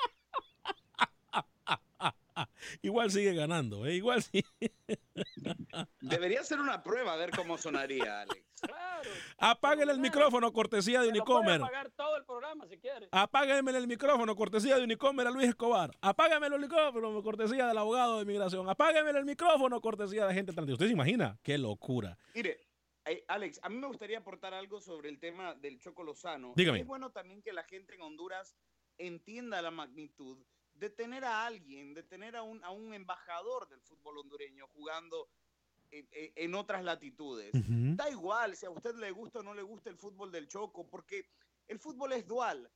[2.82, 3.94] Igual sigue ganando, ¿eh?
[3.94, 4.44] Igual sí.
[6.00, 8.42] Debería ser una prueba a ver cómo sonaría, Alex.
[8.62, 9.10] Claro.
[9.38, 11.60] Apáguele el micrófono, cortesía de Unicomer.
[11.60, 13.08] apagar todo el programa si quiere.
[13.10, 15.90] Apágueme el micrófono, cortesía de Unicomer a Luis Escobar.
[16.00, 18.68] Apágame el micrófono, cortesía del abogado de inmigración.
[18.70, 20.70] Apágame el micrófono, cortesía de gente trans.
[20.70, 21.36] ¿Usted se imagina?
[21.42, 22.16] ¡Qué locura!
[22.36, 22.60] Mire,
[23.04, 26.52] eh, Alex, a mí me gustaría aportar algo sobre el tema del Choco Lozano.
[26.54, 26.80] Dígame.
[26.80, 28.54] Es bueno también que la gente en Honduras
[28.96, 30.38] entienda la magnitud
[30.82, 35.28] de tener a alguien, de tener a un, a un embajador del fútbol hondureño jugando
[35.92, 37.52] en, otras latitudes.
[37.96, 40.88] Da igual si a usted le gusta o no le gusta el fútbol del Choco,
[40.88, 41.28] porque
[41.68, 42.68] el fútbol es dual.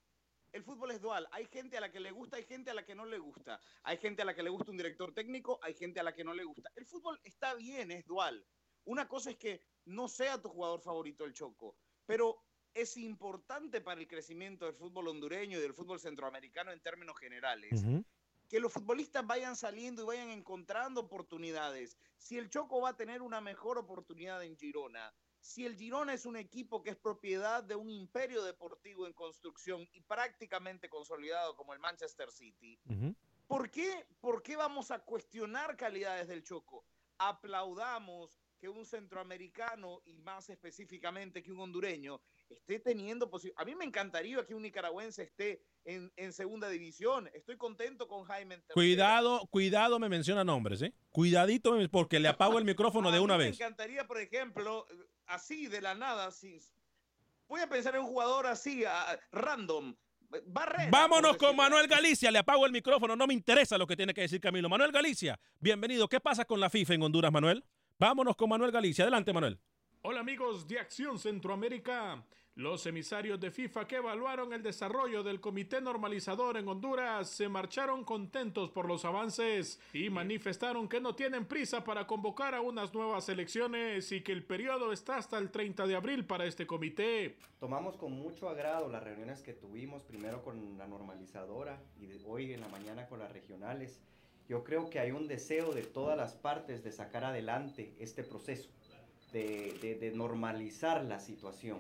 [0.52, 1.26] El fútbol es dual.
[1.32, 3.61] Hay gente a la que le gusta, hay gente a la que no le gusta.
[3.82, 6.22] Hay gente a la que le gusta un director técnico, hay gente a la que
[6.22, 6.70] no le gusta.
[6.76, 8.46] El fútbol está bien, es dual.
[8.84, 11.76] Una cosa es que no sea tu jugador favorito el Choco,
[12.07, 12.45] pero
[12.76, 17.82] es importante para el crecimiento del fútbol hondureño y del fútbol centroamericano en términos generales
[18.48, 21.96] que los futbolistas vayan saliendo y vayan encontrando oportunidades.
[22.18, 26.26] Si el Choco va a tener una mejor oportunidad en Girona, si el Girona es
[26.26, 31.72] un equipo que es propiedad de un imperio deportivo en construcción y prácticamente consolidado como
[31.72, 32.78] el Manchester City,
[33.46, 36.84] ¿por qué, por qué vamos a cuestionar calidades del Choco?
[37.18, 43.62] Aplaudamos que un centroamericano y más específicamente que un hondureño esté teniendo posibilidades.
[43.62, 47.28] A mí me encantaría que un nicaragüense esté en, en segunda división.
[47.34, 48.62] Estoy contento con Jaime.
[48.72, 50.94] Cuidado, cuidado, me menciona nombres, ¿eh?
[51.11, 53.57] Cuidadito, me- porque le apago el micrófono de una Me vez.
[53.57, 54.86] encantaría, por ejemplo,
[55.26, 56.61] así de la nada, así.
[57.49, 59.94] Voy a pensar en un jugador así, a- random.
[60.47, 60.88] Barrera.
[60.90, 61.55] Vámonos con.
[61.55, 62.32] Manuel Galicia.
[62.32, 63.14] Le apago el micrófono.
[63.14, 64.68] No me interesa lo que tiene que decir Camilo.
[64.68, 66.09] Manuel Galicia, bienvenido.
[66.09, 67.64] ¿Qué pasa con la FIFA en Honduras, Manuel?
[67.99, 69.05] Vámonos con Manuel Galicia.
[69.05, 69.61] Adelante, Manuel.
[70.03, 72.22] Hola amigos de Acción Centroamérica.
[72.55, 78.03] Los emisarios de FIFA que evaluaron el desarrollo del Comité Normalizador en Honduras se marcharon
[78.03, 83.28] contentos por los avances y manifestaron que no tienen prisa para convocar a unas nuevas
[83.28, 87.36] elecciones y que el periodo está hasta el 30 de abril para este comité.
[87.61, 92.62] Tomamos con mucho agrado las reuniones que tuvimos, primero con la normalizadora y hoy en
[92.62, 94.01] la mañana con las regionales.
[94.49, 98.70] Yo creo que hay un deseo de todas las partes de sacar adelante este proceso,
[99.37, 101.78] de, de- de normalizar la situación.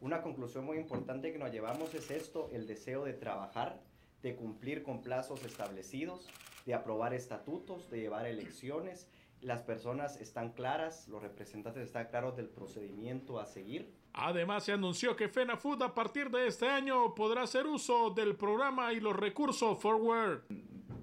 [0.00, 3.80] Una conclusión muy importante que nos llevamos es esto, el deseo de trabajar,
[4.22, 6.26] de cumplir con plazos establecidos,
[6.66, 9.08] de aprobar estatutos, de llevar elecciones.
[9.40, 13.94] Las personas están claras, los representantes están claros del procedimiento a seguir.
[14.14, 18.92] Además, se anunció que FENAFUD a partir de este año podrá hacer uso del programa
[18.92, 20.40] y los recursos Forward.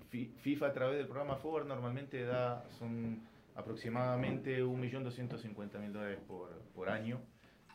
[0.09, 3.21] Fi- FIFA a través del programa Forward normalmente da son
[3.55, 7.21] aproximadamente 1.250.000 dólares por, por año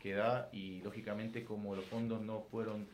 [0.00, 2.86] que da y lógicamente como los fondos no fueron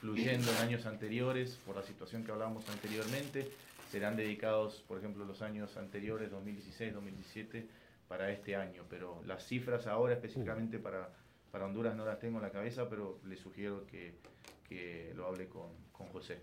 [0.00, 3.50] fluyendo en años anteriores por la situación que hablábamos anteriormente,
[3.90, 7.66] serán dedicados, por ejemplo, los años anteriores, 2016, 2017,
[8.06, 8.84] para este año.
[8.88, 11.10] Pero las cifras ahora específicamente para,
[11.50, 14.14] para Honduras no las tengo en la cabeza, pero les sugiero que,
[14.68, 16.40] que lo hable con, con José.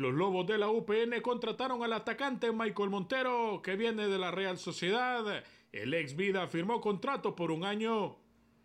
[0.00, 4.56] Los Lobos de la UPN contrataron al atacante Michael Montero, que viene de la Real
[4.56, 5.44] Sociedad.
[5.72, 8.16] El ex Vida firmó contrato por un año.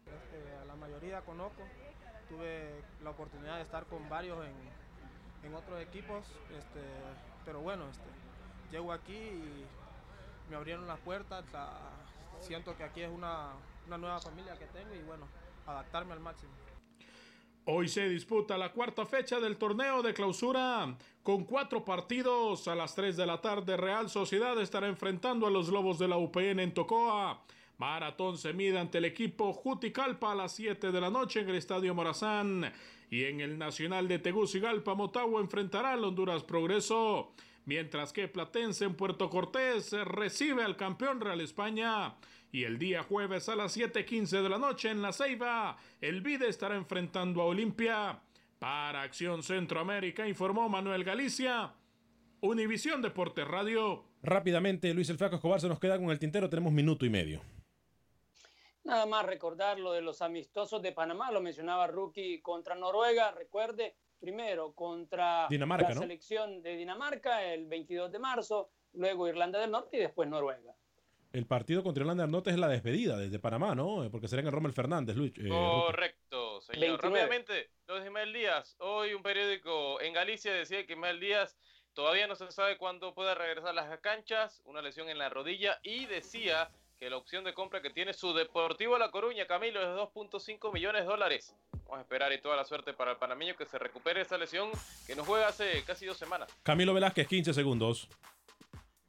[0.05, 1.61] Este, a la mayoría conozco.
[2.29, 4.38] Tuve la oportunidad de estar con varios
[5.43, 6.25] en, otros equipos,
[6.57, 6.79] este,
[7.43, 8.05] pero bueno, este,
[8.71, 9.65] llego aquí y
[10.49, 11.43] me abrieron las puertas.
[11.51, 11.91] la-
[12.39, 13.51] siento que aquí es una
[13.86, 15.27] nueva familia que tengo y bueno,
[15.67, 16.53] adaptarme al máximo.
[17.68, 20.95] Hoy se disputa la cuarta fecha del torneo de clausura.
[21.24, 25.70] Con cuatro partidos, a las 3 de la tarde Real Sociedad estará enfrentando a los
[25.70, 27.41] Lobos de la UPN en Tocoa.
[27.80, 31.55] Maratón se mide ante el equipo Juticalpa a las 7 de la noche en el
[31.55, 32.72] Estadio Morazán.
[33.09, 37.32] Y en el Nacional de Tegucigalpa, Motagua enfrentará al Honduras Progreso.
[37.66, 42.13] Mientras que Platense en Puerto Cortés recibe al campeón Real España.
[42.56, 46.47] Y el día jueves a las 7:15 de la noche en La Ceiba, el Vide
[46.47, 48.22] estará enfrentando a Olimpia.
[48.60, 51.74] Para Acción Centroamérica informó Manuel Galicia,
[52.39, 54.06] Univisión Deportes Radio.
[54.24, 56.49] Rápidamente, Luis el Flaco Escobar se nos queda con el tintero.
[56.49, 57.41] Tenemos minuto y medio.
[58.86, 63.97] Nada más recordar lo de los amistosos de Panamá, lo mencionaba Rookie contra Noruega, recuerde,
[64.18, 66.01] primero contra Dinamarca, la ¿no?
[66.03, 70.74] selección de Dinamarca el 22 de marzo, luego Irlanda del Norte y después Noruega.
[71.36, 74.09] El partido contra Irlanda del Norte es la despedida desde Panamá, ¿no?
[74.09, 75.33] Porque será en el Rommel Fernández, Luis.
[75.38, 76.79] eh, Correcto, señor.
[76.79, 76.97] 29.
[77.19, 78.77] Rápidamente, lo de Ismael Díaz.
[78.79, 81.57] Hoy un periódico en Galicia decía que Ismael Díaz
[81.93, 85.77] todavía no se sabe cuándo pueda regresar a las canchas, una lesión en la rodilla,
[85.83, 89.88] y decía que la opción de compra que tiene su Deportivo La Coruña, Camilo, es
[89.88, 91.53] de 2.5 millones de dólares.
[91.83, 94.71] Vamos a esperar y toda la suerte para el panameño que se recupere esa lesión
[95.05, 96.49] que no juega hace casi dos semanas.
[96.63, 98.07] Camilo Velázquez, 15 segundos.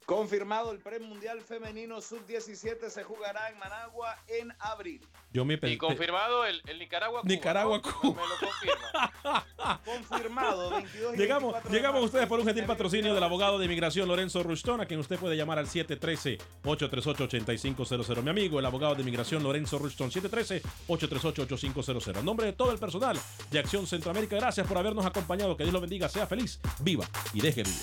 [0.07, 5.01] Confirmado el premundial femenino sub-17 se jugará en Managua en abril.
[5.33, 7.23] Yo me Y confirmado el, el Nicaragua.
[7.25, 8.23] Nicaragua, Cuba.
[8.23, 9.81] Me lo confirma.
[9.85, 13.59] Confirmado 22 y Llegamos, 24 de llegamos a ustedes por un gentil patrocinio del abogado
[13.59, 18.23] de inmigración Lorenzo Ruston, a quien usted puede llamar al 713-838-8500.
[18.23, 22.17] Mi amigo, el abogado de inmigración Lorenzo Ruston, 713-838-8500.
[22.17, 23.19] En nombre de todo el personal
[23.51, 25.57] de Acción Centroamérica, gracias por habernos acompañado.
[25.57, 27.05] Que Dios lo bendiga, sea feliz, viva
[27.35, 27.83] y deje vivir.